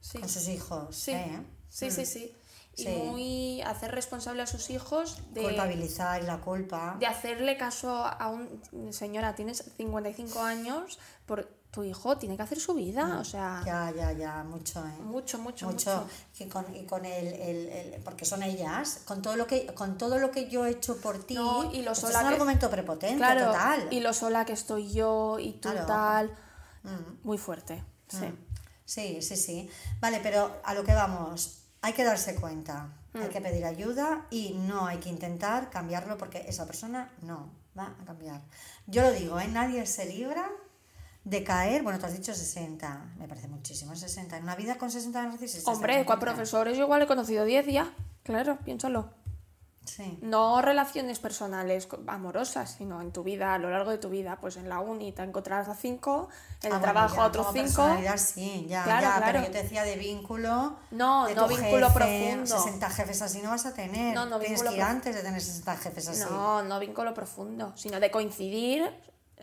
[0.00, 0.18] Sí.
[0.18, 1.40] Con sus hijos, Sí, ¿eh?
[1.68, 2.36] sí, sí, sí.
[2.76, 6.96] Y muy hacer responsable a sus hijos de, Culpabilizar la culpa.
[6.98, 8.60] de hacerle caso a un...
[8.92, 13.64] Señora, tienes 55 años, por tu hijo tiene que hacer su vida, o sea, Mm.
[13.66, 15.00] Ya, ya, ya, mucho, ¿eh?
[15.02, 16.08] mucho, mucho, mucho, mucho.
[16.38, 19.96] Y con, y con el, el- el- porque son ellas, con todo lo que con
[19.96, 22.28] todo lo que yo he hecho por ti, No, y lo esto sola es un
[22.28, 23.88] que- argumento prepotente, Claro, total.
[23.90, 25.86] y lo sola que estoy yo y tú Claro.
[25.86, 26.30] tal.
[26.82, 27.26] Mm.
[27.26, 28.26] Muy fuerte, sí.
[28.84, 29.70] Sí, sí, sí.
[30.00, 34.54] Vale, pero a lo que vamos, hay que darse cuenta, hay que pedir ayuda y
[34.54, 38.40] no hay que intentar cambiarlo porque esa persona no va a cambiar.
[38.86, 39.48] Yo lo digo, ¿eh?
[39.48, 40.48] nadie se libra
[41.24, 44.36] de caer, bueno, tú has dicho 60, me parece muchísimo, 60.
[44.36, 45.74] En una vida con 60 narcisistas.
[45.74, 47.92] Hombre, con profesores yo igual he conocido 10 ya.
[48.22, 49.10] Claro, piénsalo.
[49.84, 50.16] Sí.
[50.22, 54.38] No relaciones personales amorosas, sino en tu vida, a lo largo de tu vida.
[54.40, 56.28] Pues en la uni te encontrarás a 5,
[56.62, 57.66] en el Ah, bueno, trabajo ya, a otros como 5.
[57.66, 59.26] personalidad, sí, ya, Claro, ya, claro.
[59.32, 60.76] pero yo te decía de vínculo.
[60.92, 62.46] No, de no vínculo jefe, profundo.
[62.46, 64.14] 60 jefes así no vas a tener.
[64.14, 66.20] No, no, Tienes vínculo que ir antes de tener 60 jefes así.
[66.30, 68.88] No, no vínculo profundo, sino de coincidir,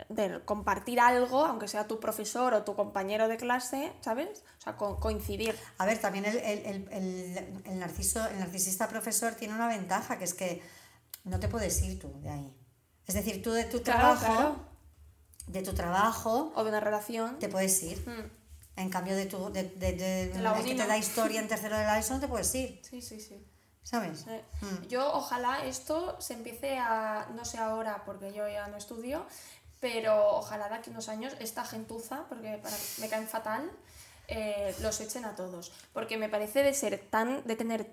[0.08, 4.42] de compartir algo, aunque sea tu profesor o tu compañero de clase, ¿sabes?
[4.58, 5.58] O sea, co- coincidir.
[5.78, 10.24] A ver, también el, el, el, el, narciso, el narcisista profesor tiene una ventaja, que
[10.24, 10.62] es que
[11.24, 12.56] no te puedes ir tú de ahí.
[13.06, 14.56] Es decir, tú de tu Claro, trabajo, claro.
[15.48, 17.38] de tu trabajo, O de una relación.
[17.38, 17.98] te puedes ir.
[18.08, 18.40] Mm.
[18.76, 21.84] En cambio de tu, de, de, de- la que te da historia en tercero de
[21.84, 23.46] la ESO, no te puedes ir, Sí, sí, sí.
[23.82, 24.26] ¿sabes?
[24.28, 24.86] Eh, Mm.
[24.88, 29.26] Yo ojalá esto se empiece a, no sé ahora porque yo ya no estudio,
[29.80, 33.70] pero ojalá de aquí unos años esta gentuza, porque para, me caen fatal,
[34.28, 35.72] eh, los echen a todos.
[35.92, 37.90] Porque me parece de ser tan, de tener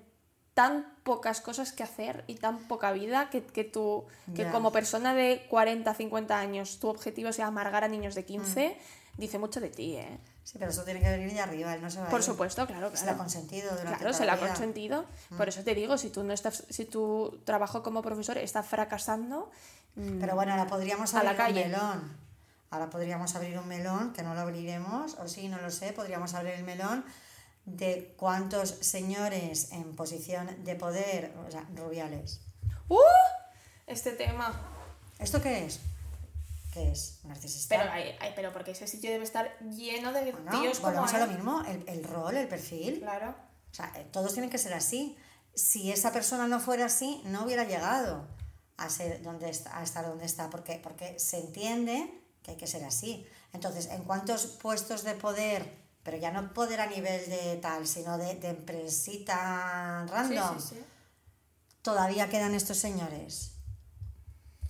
[0.53, 5.13] tan pocas cosas que hacer y tan poca vida que, que tú, que como persona
[5.13, 8.75] de 40, 50 años, tu objetivo sea amargar a niños de 15,
[9.17, 9.19] Mm.
[9.21, 10.19] dice mucho de ti, ¿eh?
[10.43, 12.25] Sí, pero eso tiene que venir de arriba, él no se va a Por ir.
[12.25, 13.17] supuesto, claro, Se la ha claro.
[13.19, 14.45] consentido durante Claro, se la ha vida.
[14.45, 14.49] Mm.
[14.49, 15.05] consentido.
[15.38, 19.49] Por eso te digo, si tú no estás, si tu trabajo como profesor está fracasando,
[19.49, 19.76] mm,
[20.19, 21.65] Pero bueno, ahora podríamos A la abrir un calle.
[21.65, 22.17] melón.
[22.69, 26.33] Ahora podríamos abrir un melón, que no lo abriremos, o sí, no lo sé, podríamos
[26.33, 27.03] abrir el melón
[27.65, 32.41] de cuántos señores en posición de poder, o sea, rubiales.
[32.89, 32.97] ¡Uh!
[33.87, 34.53] Este tema.
[35.17, 35.79] ¿Esto qué es?
[36.73, 37.19] ¿Qué es?
[37.23, 37.77] ¿Narcisista?
[37.77, 41.13] Pero, ay, ay, pero porque ese sitio debe estar lleno de Bueno, tíos como volvemos
[41.13, 42.99] a lo mismo, el, el rol, el perfil.
[42.99, 43.33] Claro.
[43.71, 45.17] O sea, eh, todos tienen que ser así.
[45.55, 48.27] Si esa persona no fuera así, no hubiera llegado
[48.78, 52.67] a ser donde está, a estar donde está, porque, porque se entiende que hay que
[52.67, 53.28] ser así.
[53.53, 55.69] Entonces, ¿en cuántos puestos de poder,
[56.03, 60.75] pero ya no poder a nivel de tal, sino de, de empresita Sí, random, sí,
[60.75, 60.86] sí.
[61.82, 63.53] todavía quedan estos señores?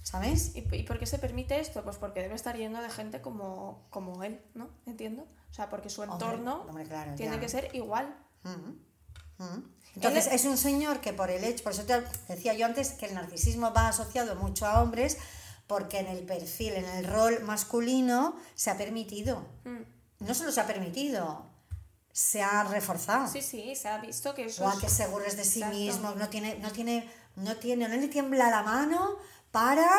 [0.03, 0.55] ¿Sabes?
[0.55, 1.83] ¿Y, y por qué se permite esto?
[1.83, 4.69] Pues porque debe estar lleno de gente como, como él, ¿no?
[4.85, 5.23] Entiendo.
[5.51, 7.41] O sea, porque su Hombre, entorno hombre, claro, tiene ya.
[7.41, 8.15] que ser igual.
[8.45, 8.77] Ujú,
[9.43, 9.63] ujú.
[9.97, 13.07] Entonces es un señor que por el hecho, por eso te decía yo antes que
[13.07, 15.17] el narcisismo va asociado mucho a hombres,
[15.65, 19.47] porque en el perfil, en el rol masculino, se ha permitido.
[19.65, 20.25] Mm.
[20.25, 21.45] No solo se ha permitido,
[22.11, 23.27] se ha reforzado.
[23.27, 24.97] Sí, sí, se ha visto que eso O a que es
[25.37, 25.77] de sí Exacto.
[25.77, 29.17] mismo, no tiene, no tiene, no tiene, no le tiembla la mano
[29.51, 29.89] para.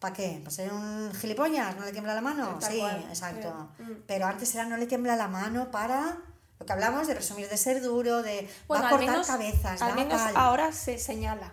[0.00, 0.40] ¿Para qué?
[0.40, 1.76] ¿Para ser un gilipollas?
[1.76, 2.58] ¿No le tiembla la mano?
[2.60, 3.06] Tal sí, cual.
[3.08, 3.70] exacto.
[3.78, 3.92] Mm.
[4.06, 6.18] Pero antes era no le tiembla la mano para.
[6.58, 8.48] Lo que hablamos de presumir de ser duro, de.
[8.68, 10.36] Bueno, va a cortar menos, cabezas, al va menos tal.
[10.36, 11.52] ahora se señala,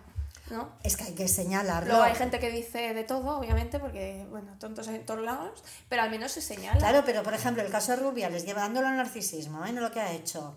[0.50, 0.70] ¿no?
[0.82, 1.88] Es que hay que señalarlo.
[1.88, 6.02] Luego hay gente que dice de todo, obviamente, porque, bueno, tontos en todos lados, pero
[6.02, 6.78] al menos se señala.
[6.78, 9.72] Claro, pero por ejemplo, el caso de Rubiales, llevándolo al narcisismo, ¿eh?
[9.72, 10.56] no lo que ha hecho.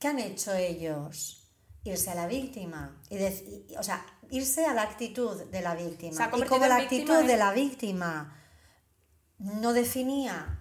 [0.00, 1.46] ¿qué han hecho ellos?
[1.84, 3.00] Irse a la víctima.
[3.10, 6.30] Y o sea, irse a la actitud de la víctima.
[6.36, 8.36] Y como la actitud de la víctima
[9.38, 10.59] no definía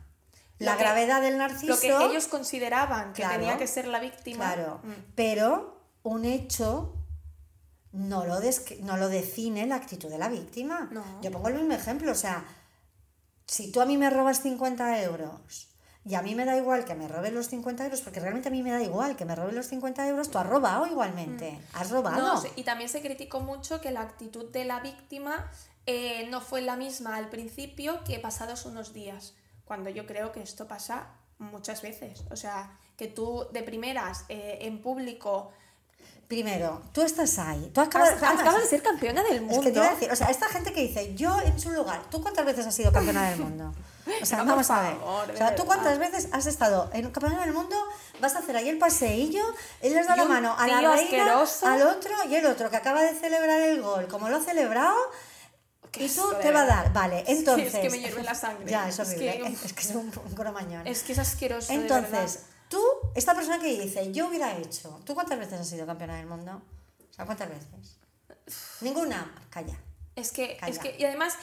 [0.60, 1.74] la que- gravedad del narciso.
[1.74, 3.40] Lo que ellos consideraban que Claro.
[3.40, 4.54] tenía que ser la víctima.
[4.54, 6.96] Claro, mm, pero un hecho
[7.92, 8.40] no lo,
[8.82, 10.88] no lo define la actitud de la víctima.
[10.92, 11.04] No.
[11.22, 12.44] Yo pongo el mismo ejemplo, o sea,
[13.46, 15.68] si tú a mí me robas 50 euros
[16.06, 18.52] y a mí me da igual que me robes los 50 euros, porque realmente a
[18.52, 21.90] mí me da igual que me robes los 50 euros, tú has robado igualmente, has
[21.90, 22.18] robado.
[22.18, 22.44] Mm.
[22.44, 25.50] No, y también se criticó mucho que la actitud de la víctima
[25.86, 29.34] eh, no fue la misma al principio que pasados unos días,
[29.70, 32.24] cuando yo creo que esto pasa muchas veces.
[32.32, 35.52] O sea, que tú de primeras eh, en público
[36.28, 39.56] Primero, tú estás ahí, tú acabas, acabas, de ser campeona del mundo.
[39.56, 41.72] Es que te iba a decir, o sea, esta gente que dice, yo en su
[41.72, 43.74] lugar, ¿tú cuántas veces has sido campeona del mundo?
[44.22, 44.98] O sea, No, vamos a ver.
[45.04, 47.76] o sea, ¿tú cuántas veces has estado en un campeonato del mundo?
[48.22, 49.44] Vas a hacer ahí el paseillo,
[49.82, 51.66] él les da la mano a la reina, asqueroso.
[51.66, 54.98] al otro y el otro que acaba de celebrar el gol, como lo ha celebrado,
[55.92, 56.08] De
[56.42, 56.94] te va a dar.
[56.94, 57.74] Vale, que- es entonces.
[57.76, 58.70] que me hierve la sangre.
[58.70, 59.42] Ya, es Es horrible.
[59.42, 60.86] que- Es que es un, un cromañón.
[60.88, 61.70] Es que es asqueroso.
[61.70, 62.40] de Entonces, verdad.
[62.70, 62.84] tú,
[63.16, 66.62] esta persona que dice, yo hubiera hecho, ¿tú cuántas veces has sido campeona del mundo?
[67.10, 67.98] O sea, ¿cuántas veces?
[68.82, 69.34] Ninguna.
[69.50, 69.78] Calla.
[70.16, 70.72] Es que, Calla.
[70.74, 71.36] es que, y además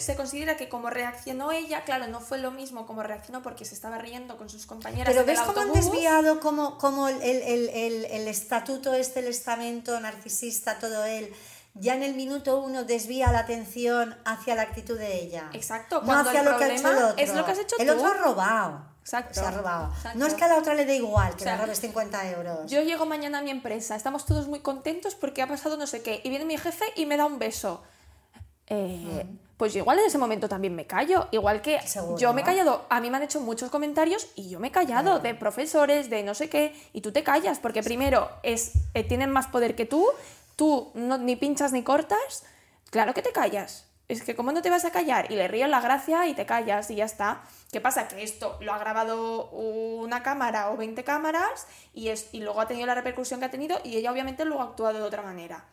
[0.00, 3.74] se considera que como reaccionó ella, claro, no fue lo mismo como reaccionó porque se
[3.74, 5.12] estaba riendo con sus compañeras.
[5.14, 9.20] Pero ves el cómo han desviado, cómo, cómo el, el- el- el- el estatuto este,
[9.20, 11.32] el estamento narcisista, todo él,
[11.74, 15.50] ya en el minuto uno desvía la atención hacia la actitud de ella.
[15.52, 17.14] Exacto, No hacia lo que ha hecho el otro.
[17.16, 17.92] es lo que has hecho El tú.
[17.94, 18.82] otro ha robado.
[19.00, 19.40] Exacto.
[19.40, 19.92] Se ha robado.
[19.94, 20.18] Exacto.
[20.18, 22.30] No es que a la otra le dé igual que O sea, le robes 50
[22.30, 22.70] euros.
[22.70, 26.02] Yo llego mañana a mi empresa, estamos todos muy contentos porque ha pasado no sé
[26.02, 27.82] qué, y viene mi jefe y me da un beso.
[28.66, 29.24] Eh,
[29.56, 32.16] Pues yo igual en ese momento también me callo, igual que Seguro.
[32.18, 34.70] yo me he callado, a mí me han hecho muchos comentarios y yo me he
[34.70, 39.02] callado de profesores, de no sé qué, y tú te callas, porque primero es, eh,
[39.02, 40.06] tienen más poder que tú,
[40.58, 42.44] tú no, ni pinchas ni cortas,
[42.90, 43.86] claro que te callas.
[44.08, 46.46] Es que cómo no te vas a callar y le río la gracia y te
[46.46, 47.42] callas y ya está.
[47.70, 48.08] ¿Qué pasa?
[48.08, 52.66] Que esto lo ha grabado una cámara o 20 cámaras y, es, y luego ha
[52.66, 55.64] tenido la repercusión que ha tenido y ella obviamente luego ha actuado de otra manera.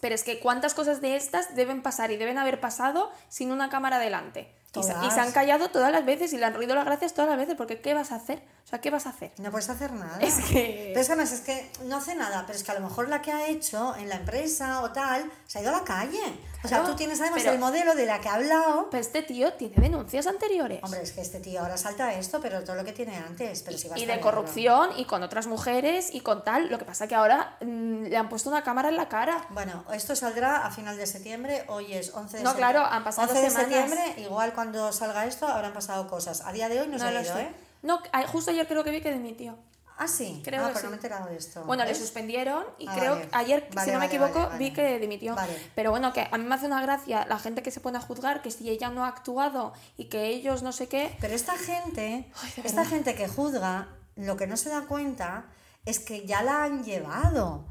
[0.00, 3.68] Pero es que cuántas cosas de estas deben pasar y deben haber pasado sin una
[3.68, 4.54] cámara delante.
[4.74, 7.12] Y se, y se han callado todas las veces y le han ruido las gracias
[7.12, 8.42] todas las veces, porque ¿qué vas a hacer?
[8.64, 9.32] O sea, ¿qué vas a hacer?
[9.38, 10.18] No puedes hacer nada.
[10.20, 12.74] Es que- Pero es que además es que no hace nada, pero es que a
[12.74, 15.78] lo mejor la que ha hecho en la empresa o tal se ha ido a
[15.78, 16.20] la calle.
[16.64, 18.88] o sea, Claro, tú tienes además pero- el modelo de la que ha hablado.
[18.88, 20.78] Pero este tío tiene denuncias anteriores.
[20.84, 23.62] Hombre, es que este tío ahora salta esto, pero todo lo que tiene antes.
[23.64, 26.70] Pero si y de corrupción y con otras mujeres y con tal.
[26.70, 29.44] Lo que pasa que ahora mm, le han puesto una cámara en la cara.
[29.50, 32.58] Bueno, esto saldrá a final de septiembre, hoy es 11 de No, septiembre.
[32.80, 33.70] claro, han pasado 11 de semanas.
[33.90, 34.61] septiembre, igual cuando
[34.92, 36.42] salga esto habrán pasado cosas.
[36.42, 37.42] A día de hoy no, se No ha lo ido, sé.
[37.42, 37.54] ¿eh?
[37.82, 39.56] No, justo ayer creo que vi que dimitió.
[39.98, 40.40] Ah, sí.
[40.44, 40.84] Creo ah, que pues sí.
[40.86, 41.62] no me he enterado de esto.
[41.64, 41.98] Bueno, le ¿ves?
[41.98, 43.28] suspendieron y Ah, creo vale.
[43.28, 45.34] que ayer, Vale, si no me vale, equivoco, vi que dimitió.
[45.34, 45.70] Vale.
[45.74, 48.00] Pero bueno, que a mí me hace una gracia la gente que se pone a
[48.00, 51.16] juzgar que si ella no ha actuado y que ellos no sé qué.
[51.20, 55.44] Pero esta gente, Ay, esta gente que juzga, lo que no se da cuenta
[55.84, 57.64] es que ya la han llevado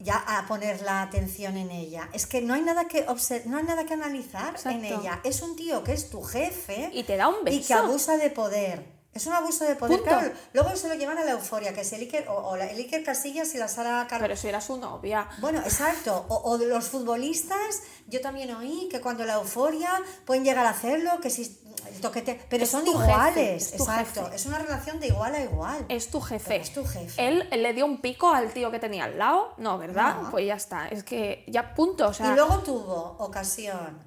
[0.00, 2.08] ya a poner la atención en ella.
[2.12, 3.06] Es que no hay nada que
[3.46, 5.20] no hay nada que analizar en ella.
[5.24, 7.74] Es un tío que es tu jefe Y te da un y que beso.
[7.76, 8.99] abusa de poder.
[9.12, 9.98] Es un abuso de poder.
[9.98, 10.08] Punto.
[10.14, 12.66] Claro, luego se lo llevan a la euforia, que es el Iker, o, o la-
[12.70, 15.28] el Iker Casillas y la Sara Car- Pero si era su novia.
[15.40, 16.26] bueno, exacto.
[16.28, 19.90] O, o de los futbolistas, yo también oí que cuando la euforia
[20.24, 21.58] pueden llegar a hacerlo, que si
[21.88, 24.24] el toquete, pero Es son jefe, iguales, es exacto.
[24.26, 24.36] jefe.
[24.36, 25.86] Es una relación de igual a igual.
[25.88, 26.44] Es tu jefe.
[26.48, 27.26] Pero es tu jefe.
[27.26, 29.54] Él le dio un pico al tío que tenía al lado.
[29.58, 30.22] No, ¿verdad?
[30.22, 30.30] No.
[30.30, 30.86] Pues ya está.
[30.86, 32.06] Es que ya punto.
[32.08, 33.98] O sea, y luego tuvo ocasión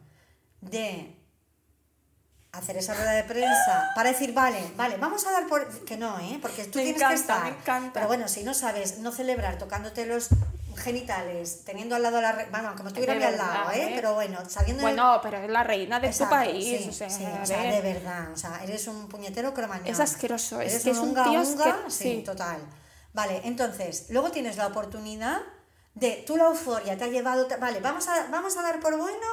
[0.62, 1.18] de
[2.54, 5.68] hacer esa rueda de prensa para decir, vale, vale, vamos a dar por...
[5.86, 6.38] Que no, ¿eh?
[6.42, 7.44] Porque tú Me tienes encanta, que estar...
[7.44, 7.92] me encanta.
[7.94, 10.30] Pero bueno, si no sabes no celebrar tocándote los
[10.78, 12.32] genitales, teniendo al lado a la...
[12.32, 13.86] re- Bueno, como estuviera al lado, ¿eh?
[13.86, 13.92] ¿eh?
[13.96, 14.84] Pero bueno, sabiendo...
[14.84, 16.84] bueno, pero es la reina de Exacto, tu país.
[16.84, 19.88] sí, o sea, sí, o sea, de verdad, o sea, eres un puñetero cromañón.
[19.88, 22.24] Es asqueroso, es que es un unga, tío unga, sí, sí.
[22.24, 22.58] total.
[23.14, 25.40] Vale, entonces, luego tienes la oportunidad
[25.96, 29.28] de, tú la euforia te ha llevado, vale, vamos a, vamos a dar por bueno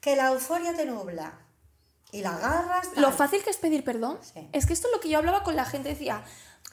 [0.00, 1.32] que la euforia te nubla.
[2.12, 2.92] Y la agarras.
[2.92, 3.02] tal.
[3.02, 4.18] Lo fácil que es pedir perdón.
[4.22, 4.48] Sí.
[4.52, 5.88] Es que esto es lo que yo hablaba con la gente.
[5.90, 6.22] Decía,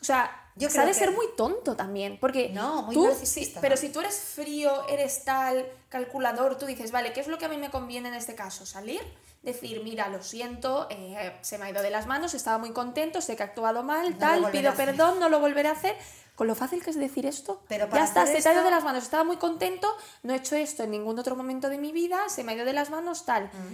[0.01, 2.17] o sea, Yo creo que- ser muy tonto también.
[2.19, 6.91] Porque No, muy tú, sí, pero si tú eres frío, eres tal, calculador, tú dices,
[6.91, 8.65] vale, ¿qué es lo que a mí me conviene en este caso?
[8.65, 9.01] Salir,
[9.43, 13.21] decir, mira, lo siento, eh, se me ha ido de las manos, estaba muy contento,
[13.21, 15.95] sé que he actuado mal, tal, pido perdón, no lo volveré a hacer.
[16.35, 18.63] Con lo fácil que es decir esto, Pero para ya está, se te ha ido
[18.63, 21.79] de las manos, estaba muy contento, no he hecho esto en ningún otro momento de
[21.79, 23.45] mi vida, se me ha ido de las manos, tal.
[23.45, 23.73] Mm.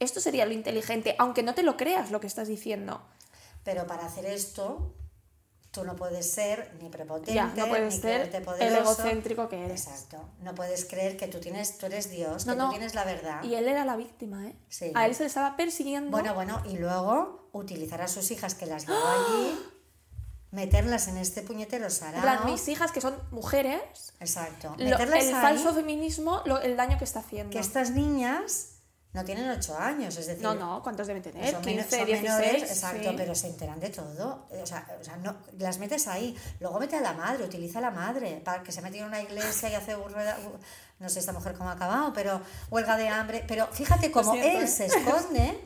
[0.00, 3.00] Esto sería lo inteligente, aunque no te lo creas lo que estás diciendo.
[3.62, 4.92] Pero para hacer esto,
[5.70, 8.30] tú no puedes ser ni prepotente, Ya, no puedes ni ser
[8.60, 9.86] el egocéntrico que eres.
[9.86, 10.28] Exacto.
[10.42, 12.64] No puedes creer que tú tienes, tú eres Dios, No, que no.
[12.66, 13.42] tú tienes la verdad.
[13.42, 14.54] Y él era la víctima, ¿eh?
[14.68, 14.92] Sí.
[14.94, 16.10] A él se le estaba persiguiendo.
[16.10, 19.58] Bueno, bueno, y luego utilizar a sus hijas que las llevó allí,
[20.50, 22.44] meterlas en este puñetero sarao.
[22.44, 23.80] mis hijas, que son mujeres,
[24.20, 24.74] Exacto.
[24.78, 27.50] lo- Meterlas el ahí, falso feminismo, lo- el daño que está haciendo.
[27.52, 28.73] que estas niñas
[29.14, 31.50] no tienen ocho años, es decir, No, no, ¿cuántos deben tener?
[31.50, 32.22] son, meno- 15, son 16.
[32.22, 33.14] menores, exacto, sí.
[33.16, 34.46] pero se enteran de todo.
[34.62, 36.36] O sea, o sea, no, las metes ahí.
[36.60, 39.22] Luego mete a la madre, utiliza a la madre, para que se mete en una
[39.22, 40.36] iglesia y hace rueda-
[40.98, 42.40] no sé esta mujer cómo ha acabado, pero
[42.70, 43.44] huelga de hambre.
[43.48, 44.68] Pero fíjate cómo siento, él ¿eh?
[44.68, 45.58] se esconde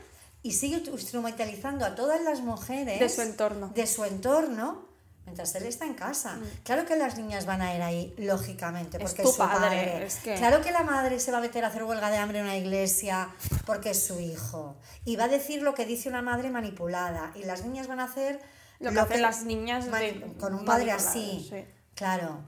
[0.43, 3.73] y sigue instrumentalizando a todas las mujeres De su entorno.
[3.75, 4.88] de su entorno
[5.29, 6.39] mientras él está en casa.
[6.65, 9.03] Claro que las niñas van a ir ahí, lógicamente, Mm.
[9.03, 10.07] Es porque tu es su padre, padre.
[10.07, 12.39] es que- Claro que la madre se va a meter a hacer huelga de hambre
[12.39, 13.29] en una iglesia
[13.67, 14.77] porque es su hijo.
[15.05, 17.33] Y va a decir lo que dice una madre manipulada.
[17.35, 18.41] Y las niñas van a hacer
[18.81, 21.47] Lo que hacen las niñas de- con un padre así.
[21.51, 21.65] sí.
[21.95, 22.41] Claro.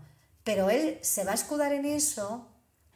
[0.42, 2.46] Pero él se va a escudar en eso.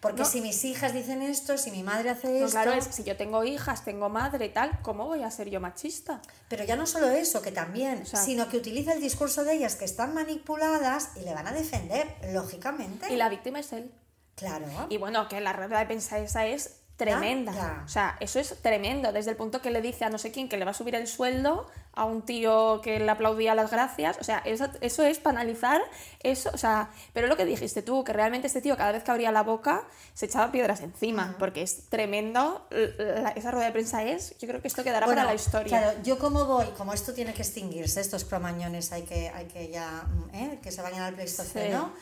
[0.05, 0.29] Porque No.
[0.29, 2.51] si mis hijas dicen esto, si mi madre hace No, esto.
[2.51, 6.21] claro, es si yo tengo hijas, tengo madre tal, ¿cómo voy a ser yo machista?
[6.51, 9.77] Pero ya no solo eso, que también, sea- sino que utiliza el discurso de ellas
[9.77, 13.11] que están manipuladas y le van a defender, lógicamente.
[13.11, 13.91] Y la víctima es él.
[14.35, 14.67] Claro.
[14.91, 17.53] Y bueno, que la rueda de prensa esa es tremenda.
[17.53, 17.83] ya.
[17.85, 19.13] O sea, eso es tremendo.
[19.13, 20.95] Desde el punto que le dice a no sé quién que le va a subir
[20.95, 24.17] el sueldo a un tío que le aplaudía las gracias.
[24.21, 25.81] O sea, eso, eso es para analizar
[26.23, 26.51] eso.
[26.55, 29.31] O sea, pero lo que dijiste tú, que realmente este tío cada vez que abría
[29.33, 31.35] la boca se echaba piedras encima.
[31.39, 32.67] Porque es tremendo.
[32.71, 35.79] La- esa rueda de prensa es, yo creo que esto quedará Bueno, para la historia.
[35.81, 39.69] Claro, yo como voy, como esto tiene que extinguirse, estos cromañones hay que, hay que
[39.69, 40.59] ya, mm, ¿eh?
[40.63, 41.93] que se vayan al Pleistoceno.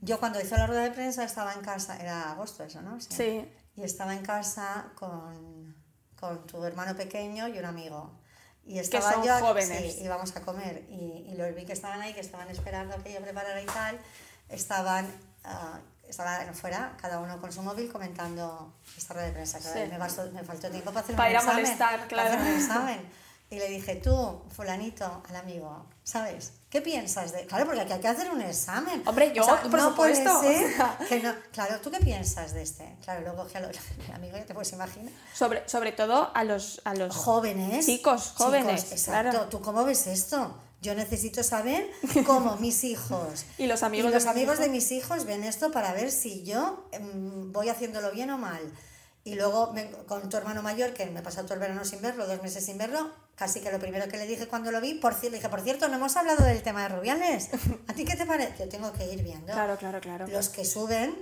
[0.00, 3.00] Yo cuando hizo la rueda de prensa estaba en casa, era agosto eso, ¿no?
[3.00, 3.46] Sí.
[3.76, 5.74] Y estaba en casa con,
[6.18, 8.12] con tu hermano pequeño y un amigo.
[8.66, 9.94] Y estaba son yo, jóvenes.
[9.94, 10.84] Sí, íbamos a comer.
[10.88, 13.98] Y, y los vi que estaban ahí, que estaban esperando que yo preparara y tal.
[14.48, 15.06] Estaban,
[15.44, 19.58] ah, estaban fuera, cada uno con su móvil, comentando esta rueda de prensa.
[19.58, 19.90] Claro, Sí.
[19.90, 21.62] me, bastó- me faltó tiempo para hacer Para un ir a examen.
[21.64, 22.50] molestar, para hacer claro.
[22.54, 23.10] un examen.
[23.50, 26.52] Y le dije, tú, fulanito, al amigo, ¿sabes?
[26.74, 27.46] ¿Qué piensas de...?
[27.46, 29.00] Claro, porque aquí hay que hacer un examen.
[29.06, 30.98] Hombre, yo, por no puede supuesto, ser o sea.
[31.08, 32.96] que no- Claro, ¿tú qué piensas de este?
[33.04, 33.72] Claro, luego cogí al al
[34.14, 35.12] amigo, ya te puedes imaginar.
[35.32, 37.86] Sobre, sobre todo a los, a los Jóvenes.
[37.86, 39.30] Chicos, jóvenes, exacto.
[39.30, 39.48] claro.
[39.48, 40.58] ¿Tú cómo ves esto?
[40.82, 41.88] Yo necesito saber
[42.26, 44.74] cómo mis hijos Y los amigos y de los mis amigos de hijos.
[44.74, 48.60] mis hijos ven esto para ver si yo em, voy haciéndolo bien o mal.
[49.26, 52.26] Y luego me- con tu hermano mayor, que me pasado todo el verano sin verlo,
[52.26, 55.14] dos meses sin verlo, casi que lo primero que le dije cuando lo vi, por
[55.14, 57.48] cierto, dije, por cierto, no hemos hablado del tema de Rubiales.
[57.88, 58.64] ¿A ti qué te parece?
[58.64, 60.26] Yo tengo que ir viendo Claro, claro, claro.
[60.28, 61.16] los que suben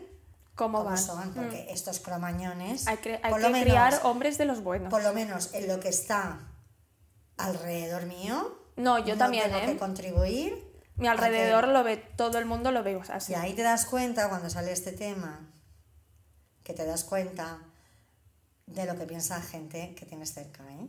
[0.57, 0.99] ¿Cómo cómo van?
[0.99, 4.91] son, porque estos cromañones, Hay que, hay por que menos, criar hombres de los buenos.
[4.91, 6.41] por lo menos en lo que está
[7.37, 9.67] alrededor mío, No, yo también, tengo ¿eh?
[9.67, 10.73] que contribuir.
[10.97, 13.33] Mi que- alrededor lo ve, todo el mundo lo ve así.
[13.33, 15.49] Y ahí te das cuenta cuando sale este tema,
[16.65, 17.59] que te das cuenta
[18.75, 20.87] de lo que piensa la gente que tienes cerca, ¿eh?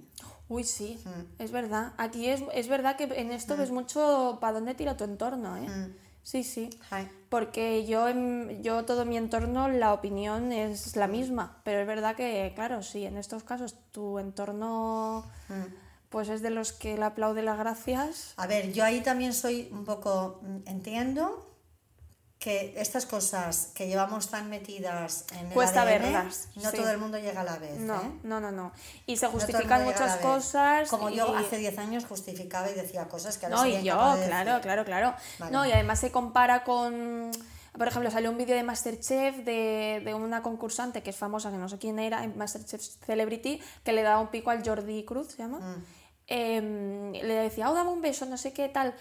[0.49, 1.41] Uy, sí, Mm.
[1.41, 1.93] es verdad.
[1.97, 5.67] Aquí es, es verdad que en esto ves mucho para dónde tira tu entorno, ¿eh?
[5.69, 5.95] Mm.
[6.23, 6.69] Sí, sí.
[7.29, 11.59] Porque yo, en- yo, todo mi entorno, la opinión es la misma.
[11.65, 15.53] Pero es verdad que, claro, sí, en estos casos tu entorno mm.
[16.09, 18.33] pues es de los que le aplaude las gracias.
[18.37, 21.52] A ver, yo ahí también soy un poco, mm, entiendo
[22.43, 26.75] que estas cosas que llevamos tan metidas en el Cuesta ADN, verlas, no sí.
[26.75, 28.11] todo el mundo llega a la vez, No, ¿eh?
[28.23, 28.73] no, no, no.
[29.05, 30.89] Y se No justifican a muchas cosas.
[30.89, 34.15] Como yo y- hace 10 años justificaba y decía cosas que ahora No, y yo,
[34.17, 34.61] de claro, decir.
[34.61, 35.15] claro, claro.
[35.39, 35.51] Vale.
[35.53, 37.31] No, y además se compara con.
[37.77, 41.57] Por ejemplo, salió un vídeo de Masterchef de, de una concursante que es famosa, que
[41.57, 45.29] no sé quién era, en Masterchef Celebrity, que le daba un pico al Jordi Cruz,
[45.29, 45.59] ¿se llama?
[45.59, 45.83] Mm.
[46.27, 48.93] Em, le decía, oh, dame un beso, no sé qué tal.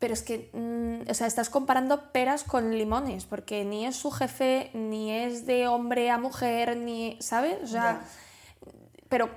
[0.00, 4.10] Pero es que, mm, o sea, estás comparando peras con limones, porque ni es su
[4.10, 7.58] jefe, ni es de hombre a mujer, ni, ¿sabes?
[7.62, 8.00] O sea,
[9.08, 9.28] pero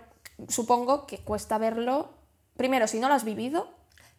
[0.47, 2.09] supongo que cuesta verlo.
[2.57, 3.67] Primero, si no lo has vivido,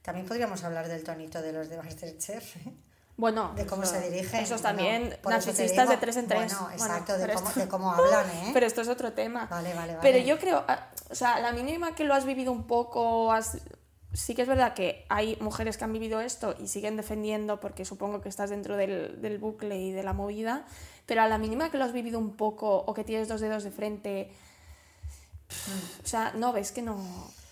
[0.03, 2.73] También podríamos hablar del tonito de los de Masterchef, ¿eh?
[3.17, 4.41] bueno, de cómo eso- se dirigen.
[4.41, 6.41] Esos bueno, también, te narcisistas de tres en tres.
[6.53, 8.51] Bueno, Bueno, exacto, de, cómo, esto- de cómo hablan, ¿eh?
[8.53, 9.47] Pero esto es otro tema.
[9.47, 9.99] Vale, vale, vale.
[10.03, 13.57] Pero yo creo, ah, o sea, la mínima que lo has vivido un poco, has-
[14.15, 17.85] sí que es verdad que hay mujeres que han vivido esto y siguen defendiendo porque
[17.85, 20.65] supongo que estás dentro del, del bucle y de la movida,
[21.05, 23.65] pero a la mínima que lo has vivido un poco o que tienes dos dedos
[23.65, 24.31] de frente,
[26.03, 26.97] o sea, no ves que no,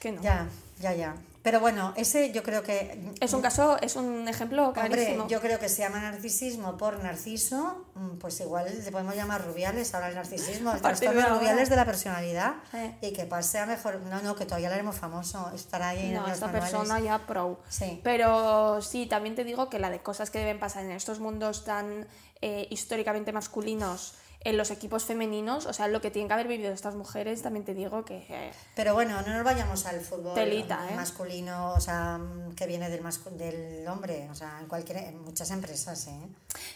[0.01, 0.23] que no.
[0.23, 0.49] Ya,
[0.81, 1.17] ya, ya.
[1.43, 3.11] Pero bueno, ese yo creo que...
[3.21, 5.27] Es un caso, es un ejemplo Hombre, clarísimo.
[5.27, 9.93] yo creo que se llama narcisismo por narciso, mm, pues igual le podemos llamar rubiales
[9.93, 11.35] ahora el narcisismo, el de trastorno ahora.
[11.35, 12.95] rubiales de la personalidad Eh.
[13.03, 14.01] y que pase a mejor...
[14.03, 16.71] No, no, que todavía lo haremos famoso, estará ahí en No, los esta manuales.
[16.71, 17.61] persona ya pro.
[17.69, 18.01] Sí.
[18.05, 21.65] Pero sí, también te digo que la de cosas que deben pasar en estos mundos
[21.65, 22.07] tan
[22.41, 24.15] eh, históricamente masculinos,
[24.45, 27.65] en los equipos femeninos, o sea, lo que tienen que haber vivido estas mujeres, también
[27.65, 28.27] te digo que...
[28.29, 30.95] eh, Pero bueno, no nos vayamos al fútbol Telita, ¿eh?
[30.97, 33.03] masculino, o sea, mm, que viene del,
[33.39, 36.21] del hombre, o sea, en, cualquier, en muchas empresas, ¿eh?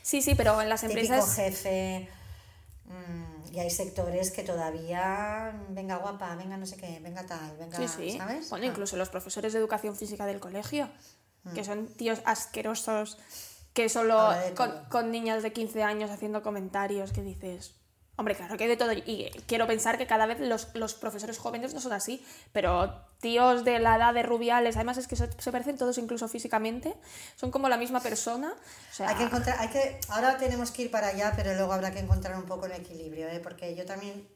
[0.03, 1.35] Sí, sí, pero en las Típico empresas...
[1.35, 2.09] jefe,
[2.85, 7.79] mm, y hay sectores que todavía, venga guapa, venga no sé qué, venga tal, venga,
[7.79, 8.17] Sí, sí.
[8.19, 8.51] ¿sabes?
[8.51, 8.69] Bueno, Ah.
[8.69, 10.89] incluso los profesores de educación física del colegio,
[11.45, 11.55] Mm.
[11.55, 13.19] que son tíos asquerosos,
[13.77, 17.75] que solo con, con niñas de 15 años haciendo comentarios que dices...
[18.19, 18.95] Hombre, claro que hay de todo.
[18.95, 22.25] Y quiero pensar que cada vez los, los profesores jóvenes no son así,
[22.55, 26.27] pero tíos de la edad de Rubiales, además es que se, se parecen todos incluso
[26.27, 26.95] físicamente,
[27.35, 28.55] son como la misma persona.
[28.55, 31.75] O sea, Hay que encontrar, hay que, ahora tenemos que ir para allá, pero luego
[31.75, 33.41] habrá que encontrar un poco el equilibrio, ¿eh?
[33.41, 34.27] porque yo también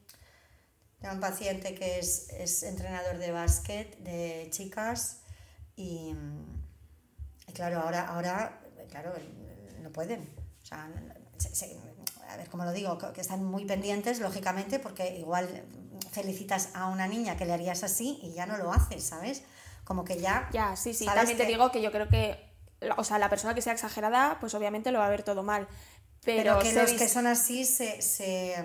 [0.99, 5.21] tengo un paciente que es, es entrenador de básquet, de chicas,
[5.75, 6.13] y,
[7.47, 8.60] y claro, ahora, ahora,
[8.91, 9.11] claro,
[9.81, 10.21] no pueden.
[10.61, 10.87] O sea,
[11.37, 11.77] se- se-
[12.29, 15.63] a ver, como lo digo, que están muy pendientes, lógicamente, porque igual
[16.11, 19.41] felicitas a una niña que le harías así y ya no lo haces, ¿sabes?
[19.83, 20.47] Como que ya...
[20.53, 21.05] Ya, sí, sí.
[21.05, 22.37] También te que- digo que yo creo que,
[22.95, 25.67] o sea, la persona que sea exagerada, pues obviamente lo va a ver todo mal.
[26.23, 28.63] Pero, Pero que los que son así se, se,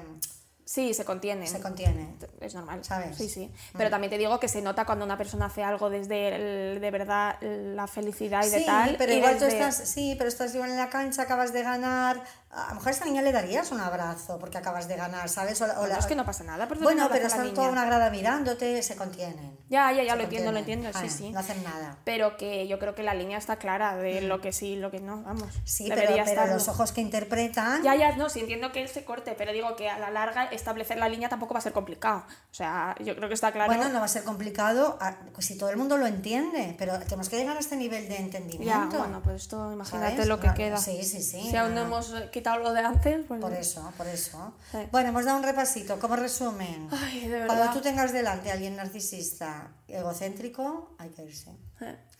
[0.69, 1.47] Sí, se contienen.
[1.47, 2.17] se contienen.
[2.41, 2.83] Es normal.
[2.85, 3.13] ¿Sabes?
[3.13, 3.15] Mm.
[3.15, 3.51] Sí, sí.
[3.79, 6.35] Pero también te digo que se nota cuando una persona hace algo desde
[6.75, 8.97] el- de verdad la felicidad y de Sí, tal.
[8.99, 12.21] pero y igual tú estás, sí, pero estás igual en la cancha, acabas de ganar.
[12.57, 15.61] A lo mejor a esta niña le darías un abrazo porque acabas de ganar, ¿sabes?
[15.61, 16.67] O la- o Bueno, la- es que no pasa nada.
[16.67, 19.59] por Bueno, pero a están toda una grada mirándote, se contienen.
[19.69, 20.87] Ya, ya, ya Se lo entiendo, lo contienen.
[20.87, 21.31] entiendo, sí, sí.
[21.33, 21.99] No hacen nada.
[22.05, 24.91] Pero que yo creo que la línea está clara de lo que sí y lo
[24.91, 25.49] que no, vamos.
[25.55, 25.61] Mm.
[25.65, 27.83] Sí, pero, pero los ojos que interpretan.
[27.83, 30.45] Ya, ya, no, sí entiendo que él se corte, pero digo que a la larga
[30.45, 32.25] establecer la línea tampoco va a ser complicado.
[32.51, 33.73] O sea, yo creo que está claro.
[33.73, 36.99] Bueno, no va a ser complicado ah, pues si todo el mundo lo entiende, pero
[37.01, 38.99] tenemos que llegar a este nivel de Ya, entendimiento.
[38.99, 40.27] bueno, pues esto, imagínate ¿sabes?
[40.29, 40.77] lo que queda.
[40.79, 41.43] Sí, sí, sí.
[41.51, 41.83] Si aún no.
[41.83, 43.41] hemos quitado lo de antes, pues.
[43.41, 44.55] Por eso, por eso.
[44.71, 44.79] Sí.
[44.93, 45.99] Bueno, hemos dado un repasito.
[45.99, 51.51] Como resumen, Ay, de cuando tú tengas delante a alguien narcisista, egocéntrico, hay que irse.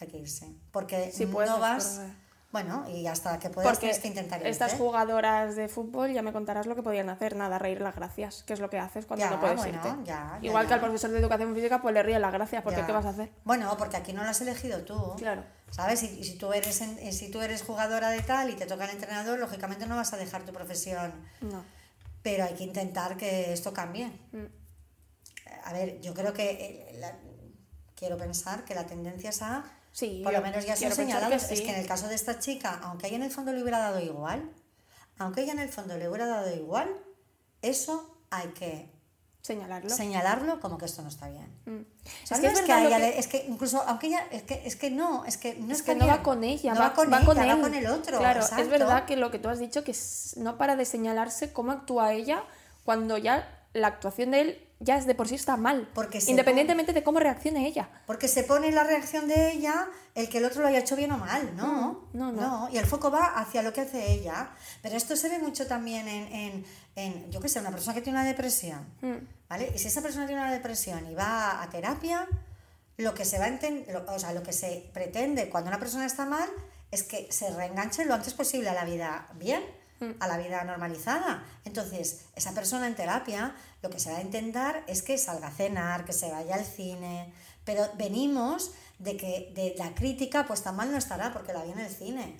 [0.01, 0.53] Hay que irse.
[0.73, 2.01] Porque puedes, no vas.
[2.53, 4.49] Bueno, y hasta que puedas Porque que intentar irte.
[4.51, 8.45] estas jugadoras de fútbol ya me contarás lo que podían hacer, nada, reír las gracias,
[8.45, 9.91] que es lo que haces cuando Ya, no puedes bueno, irte.
[10.05, 10.69] ya, Igual ya.
[10.69, 12.85] que al profesor de educación física, pues le ríe las gracias, porque.
[12.87, 13.31] ¿qué vas a hacer?
[13.45, 15.17] Bueno, porque aquí no lo has elegido tú.
[15.19, 15.43] Claro.
[15.71, 16.03] ¿Sabes?
[16.05, 18.65] Y, y si, tú eres en- eh, si tú eres jugadora de tal y te
[18.67, 21.13] toca el entrenador, lógicamente no vas a dejar tu profesión.
[21.43, 21.63] No.
[22.23, 24.07] Pero hay que intentar que esto cambie.
[24.33, 24.45] Mm.
[25.65, 27.17] A ver, yo creo que eh, la-
[27.97, 29.65] quiero pensar que la tendencia es a
[29.97, 31.31] Sí, por lo menos ya se han señalado.
[31.31, 33.63] que Es que en el caso de esta chica, aunque ella en el fondo le
[33.63, 34.51] hubiera dado igual,
[35.17, 36.89] aunque ella en el fondo le hubiera dado igual,
[37.63, 38.91] eso hay que
[39.41, 39.89] Señalarlo.
[39.89, 41.49] señalarlo como que esto no está bien.
[41.65, 41.81] Mm.
[41.81, 43.27] O sea, Es no que es es que verdad a lo ella que- le- es
[43.29, 46.07] que incluso aunque ella es que es que no, es que no Es que no
[46.07, 48.19] va con ella, No va, va con va ella, con va con el otro.
[48.19, 49.95] Claro, es verdad que lo que tú has dicho, que
[50.37, 52.45] no para de señalarse cómo actúa ella
[52.85, 55.89] cuando ya la actuación de él ya es de por sí está mal.
[55.95, 57.89] Porque independientemente de cómo reaccione ella.
[58.07, 61.13] Porque se pone la reacción de ella el que el otro lo haya hecho bien
[61.13, 62.07] o mal, ¿no?
[62.13, 62.69] Mm, no, no.
[62.71, 64.51] Y el foco va hacia lo que hace ella.
[64.83, 66.65] Pero esto se ve mucho también en, en,
[66.97, 69.17] en, yo qué sé, una persona que tiene una depresión, Mm.
[69.49, 69.73] ¿vale?
[69.75, 72.27] Y si esa persona tiene una depresión y va a terapia,
[72.99, 75.79] lo que se va a enten- lo- o sea, lo que se pretende cuando una
[75.79, 76.49] persona está mal
[76.91, 79.63] es que se reenganche lo antes posible a la vida bien.
[80.21, 81.45] A la vida normalizada.
[81.65, 85.53] Entonces, esa persona en terapia lo que se va a intentar es que salga a
[85.53, 87.33] cenar, que se vaya al cine,
[87.65, 91.73] pero venimos de que de la crítica pues tan mal no estará porque la vi
[91.73, 92.37] en el cine.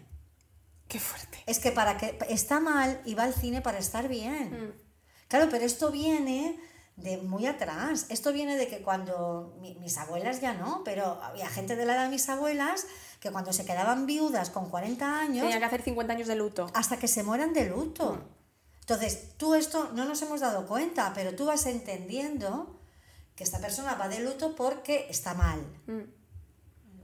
[0.89, 1.43] Qué fuerte.
[1.47, 4.51] Es que para que está mal y va al cine para estar bien.
[4.51, 4.73] Mm.
[5.29, 6.59] Claro, pero esto viene
[6.97, 8.07] de muy atrás.
[8.09, 11.95] Esto viene de que cuando mi- mis abuelas ya no, pero había gente de la
[11.95, 12.87] edad de mis abuelas
[13.21, 16.71] que cuando se quedaban viudas con 40 años Tenía que hacer 50 años de luto.
[16.75, 18.19] hasta que se mueran de luto.
[18.81, 22.79] Entonces, tú esto no nos hemos dado cuenta, pero tú vas entendiendo
[23.35, 25.61] que esta persona va de luto porque está mal.
[25.87, 26.03] Mm.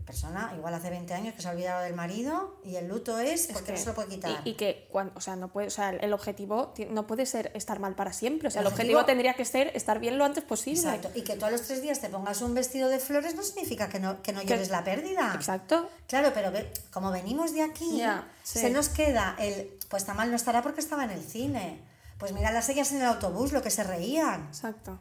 [0.04, 3.46] Persona igual hace 20 años que se ha olvidado del marido y el luto es
[3.46, 4.40] Es porque que- no se lo puede quitar.
[4.44, 7.24] Y, y que cuando, o sea, no puede, o sea, el objetivo ti- no puede
[7.24, 8.48] ser estar mal para siempre.
[8.48, 10.80] O sea, el, El objetivo, objetivo- tendría que ser estar bien lo antes posible.
[10.80, 11.10] Exacto.
[11.14, 13.88] Y que tú a los tres días te pongas un vestido de flores no significa
[13.88, 15.32] que no, que no llores la pérdida.
[15.34, 15.88] Exacto.
[16.08, 18.02] Claro, pero ve- como venimos de aquí,
[18.42, 18.58] sí.
[18.58, 21.80] se nos queda el, pues está mal no estará porque estaba en el cine.
[22.18, 24.46] Pues mira las ellas en el autobús, lo que se reían.
[24.48, 24.98] Exacto.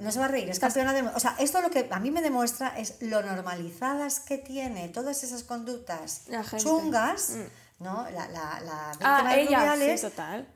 [0.00, 1.16] No se va a reír, es campeona del mundo.
[1.16, 5.24] O sea, esto lo que a mí me demuestra es lo normalizadas que tiene todas
[5.24, 6.22] esas conductas
[6.62, 7.30] chungas,
[7.80, 8.08] ¿no?
[8.10, 10.46] La, la, la Ah, ella, sí, total.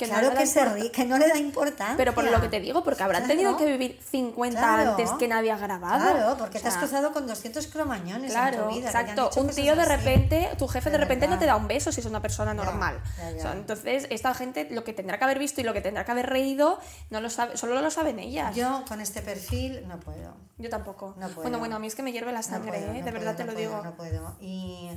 [0.00, 1.94] Que claro que se ríe, que no le da importancia.
[1.96, 3.34] Pero por lo que te digo, porque habrán Claro.
[3.34, 4.90] tenido que vivir 50 Claro.
[4.92, 5.98] antes que nadie ha grabado.
[6.12, 8.86] Claro, porque O te has sea, cruzado con 200 cromañones Claro, en tu vida.
[8.86, 9.30] exacto.
[9.36, 9.90] Un tío de así.
[9.90, 12.54] repente, tu jefe de De repente no te da un beso si es una persona
[12.54, 13.00] normal.
[13.18, 13.36] ya, ya.
[13.36, 16.04] O sea, entonces, esta gente lo que tendrá que haber visto y lo que tendrá
[16.04, 16.78] que haber reído,
[17.10, 18.54] no lo sabe, solo lo saben ellas.
[18.56, 20.34] Yo, Yo con este perfil no puedo.
[20.70, 21.14] tampoco.
[21.18, 21.42] No puedo.
[21.42, 22.98] bueno, bueno, a mí es que me hierve la No sangre, puedo, ¿eh?
[22.98, 23.82] no de verdad puedo, te lo digo.
[23.82, 24.36] No puedo.
[24.40, 24.90] Y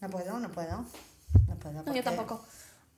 [0.00, 0.84] no puedo, no puedo.
[1.48, 1.74] No puedo.
[1.74, 2.44] No, porque yo tampoco.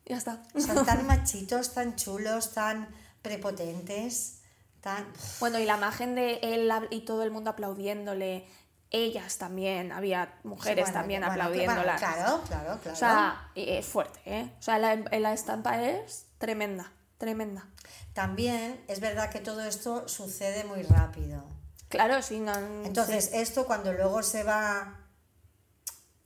[0.06, 0.42] Ya está.
[0.58, 2.88] Son tan machitos, tan chulos, tan
[3.22, 4.40] prepotentes,
[4.80, 5.06] tan.
[5.40, 8.46] Bueno, y la imagen de él y todo el mundo aplaudiéndole,
[8.90, 11.98] ellas también, había mujeres Bueno, también bueno, aplaudiéndolas.
[11.98, 12.92] claro, claro, claro.
[12.92, 14.52] O sea, es fuerte, ¿eh?
[14.58, 17.66] O sea, la, la estampa es tremenda, tremenda.
[18.12, 21.42] También es verdad que todo esto sucede muy rápido.
[21.88, 22.52] Claro, sí, no,
[22.84, 25.00] Entonces, esto cuando luego se va.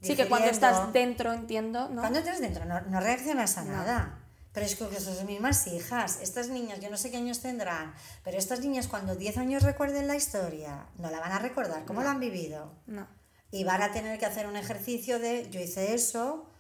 [0.01, 2.01] Sí que cuando estás dentro, entiendo, ¿no?
[2.01, 4.19] Cuando entras dentro no, no reaccionas a nada.
[4.53, 6.19] Pero es que son sus mismas hijas.
[6.21, 7.95] Estas niñas, yo no sé qué años tendrán,
[8.25, 12.03] pero estas niñas cuando 10 años recuerden la historia, no la van a recordar cómo
[12.03, 12.73] la han vivido.
[12.87, 13.07] No,
[13.53, 16.51] Y van a tener que hacer un ejercicio de yo hice eso.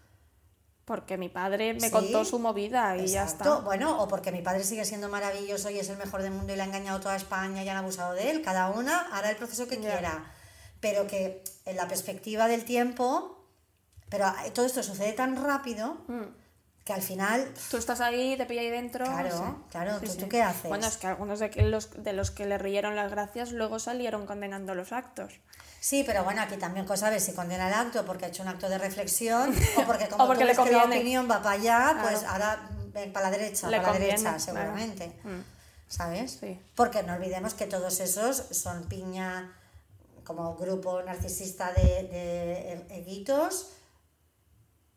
[0.84, 3.60] porque mi padre me Sí, contó su movida y ya está.
[3.60, 6.56] Bueno, o porque mi padre sigue siendo maravilloso y es el mejor del mundo y
[6.56, 8.40] le ha engañado toda España y han abusado de él.
[8.42, 9.80] Cada una hará el proceso que Ya.
[9.82, 10.32] quiera.
[10.80, 13.44] Pero que en la perspectiva del tiempo,
[14.08, 16.24] pero todo esto sucede tan rápido Mm.
[16.84, 19.04] que al final Tú estás ahí, te pilla ahí dentro.
[19.04, 19.70] no Claro, sé.
[19.70, 20.68] claro, ¿tú- tú qué haces?
[20.68, 24.24] Bueno, es que algunos de, los, de los que le rieron las gracias luego salieron
[24.26, 25.34] condenando los actos.
[25.80, 28.48] Sí, pero bueno, aquí también cosa sabes si condena el acto porque ha hecho un
[28.48, 31.42] acto de reflexión o porque como O porque tú le ves que la opinión va
[31.42, 32.32] para allá, pues Claro.
[32.32, 34.40] ahora ven para la derecha, Le para la conviene, derecha, claro.
[34.40, 35.06] seguramente.
[35.24, 35.40] Mm.
[35.88, 36.38] ¿Sabes?
[36.40, 36.60] Sí.
[36.74, 39.54] Porque no olvidemos que todos esos son piña
[40.28, 43.70] como grupo narcisista de, de eguitos,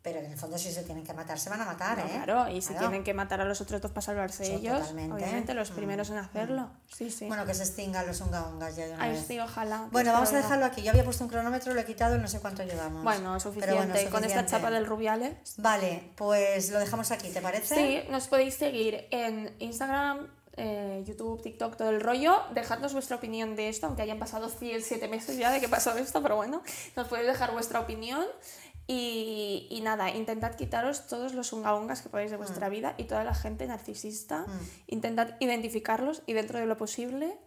[0.04, 2.22] pero en el fondo si se tienen que matar, se van a matar, No, ¿eh?
[2.24, 2.88] Claro, y si Claro.
[2.88, 5.14] tienen que matar a los otros dos para salvarse Sí, ellos, totalmente.
[5.14, 6.72] obviamente los Mm, primeros en hacerlo.
[6.92, 7.28] Sí, sí.
[7.28, 9.26] Bueno, que se extingan los unga ungas ya de una Ay, vez.
[9.28, 9.88] sí, ojalá.
[9.92, 10.82] Bueno, vamos a dejarlo aquí.
[10.82, 13.04] Yo había puesto un cronómetro, lo he quitado y no sé cuánto llevamos.
[13.04, 13.76] Bueno, suficiente.
[13.76, 14.52] bueno, Con esta suficiente.
[14.52, 15.36] chapa del Rubiales.
[15.58, 17.76] Vale, pues lo dejamos aquí, ¿te parece?
[17.76, 20.28] Sí, nos podéis seguir en Instagram,
[20.58, 22.36] eh, YouTube, TikTok, todo el rollo.
[22.54, 26.22] Dejadnos vuestra opinión de esto, aunque hayan pasado 7 meses ya de que pasó esto,
[26.22, 26.62] pero bueno,
[26.96, 28.26] nos podéis dejar vuestra opinión.
[28.88, 32.72] Y, y nada, intentad quitaros todos los ungaungas que podáis de vuestra Mm.
[32.72, 34.46] vida y toda la gente narcisista.
[34.88, 37.38] Intentad identificarlos y dentro de lo posible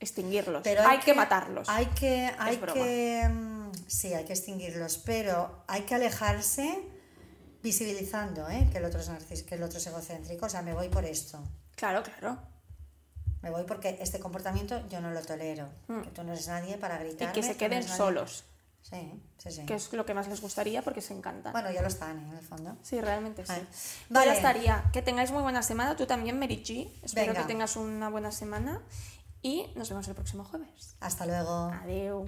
[0.00, 0.62] extinguirlos.
[0.64, 1.68] Pero hay, que, matarlos.
[1.68, 6.82] Hay que, hay que, mm, sí, hay que extinguirlos, pero hay que alejarse
[7.62, 8.68] visibilizando ¿eh?
[8.70, 10.46] que el otro es narcis, que el otro es egocéntrico.
[10.46, 11.42] O sea, me voy por esto.
[11.76, 12.38] Claro, claro.
[13.42, 15.68] Me voy porque este comportamiento yo no lo tolero.
[15.86, 17.02] Que tú no eres nadie para Mm.
[17.02, 17.32] Y gritar.
[17.32, 18.44] que se queden solos,
[18.82, 19.66] Sí, sí, sí.
[19.66, 21.52] que es lo que más les gustaría porque se encantan.
[21.52, 22.28] Bueno, ya lo están, ¿eh?
[22.30, 22.76] en el fondo.
[22.82, 23.52] Sí, realmente sí.
[23.52, 23.66] Vale.
[24.08, 24.26] Vale.
[24.26, 24.84] ya estaría.
[24.92, 25.94] Que tengáis muy buena semana.
[25.96, 26.90] Tú también, G.
[27.02, 27.42] Espero Venga.
[27.42, 28.80] que tengas una buena semana.
[29.42, 30.96] Y nos vemos el próximo jueves.
[31.00, 31.70] Hasta luego.
[31.82, 32.26] Adiós.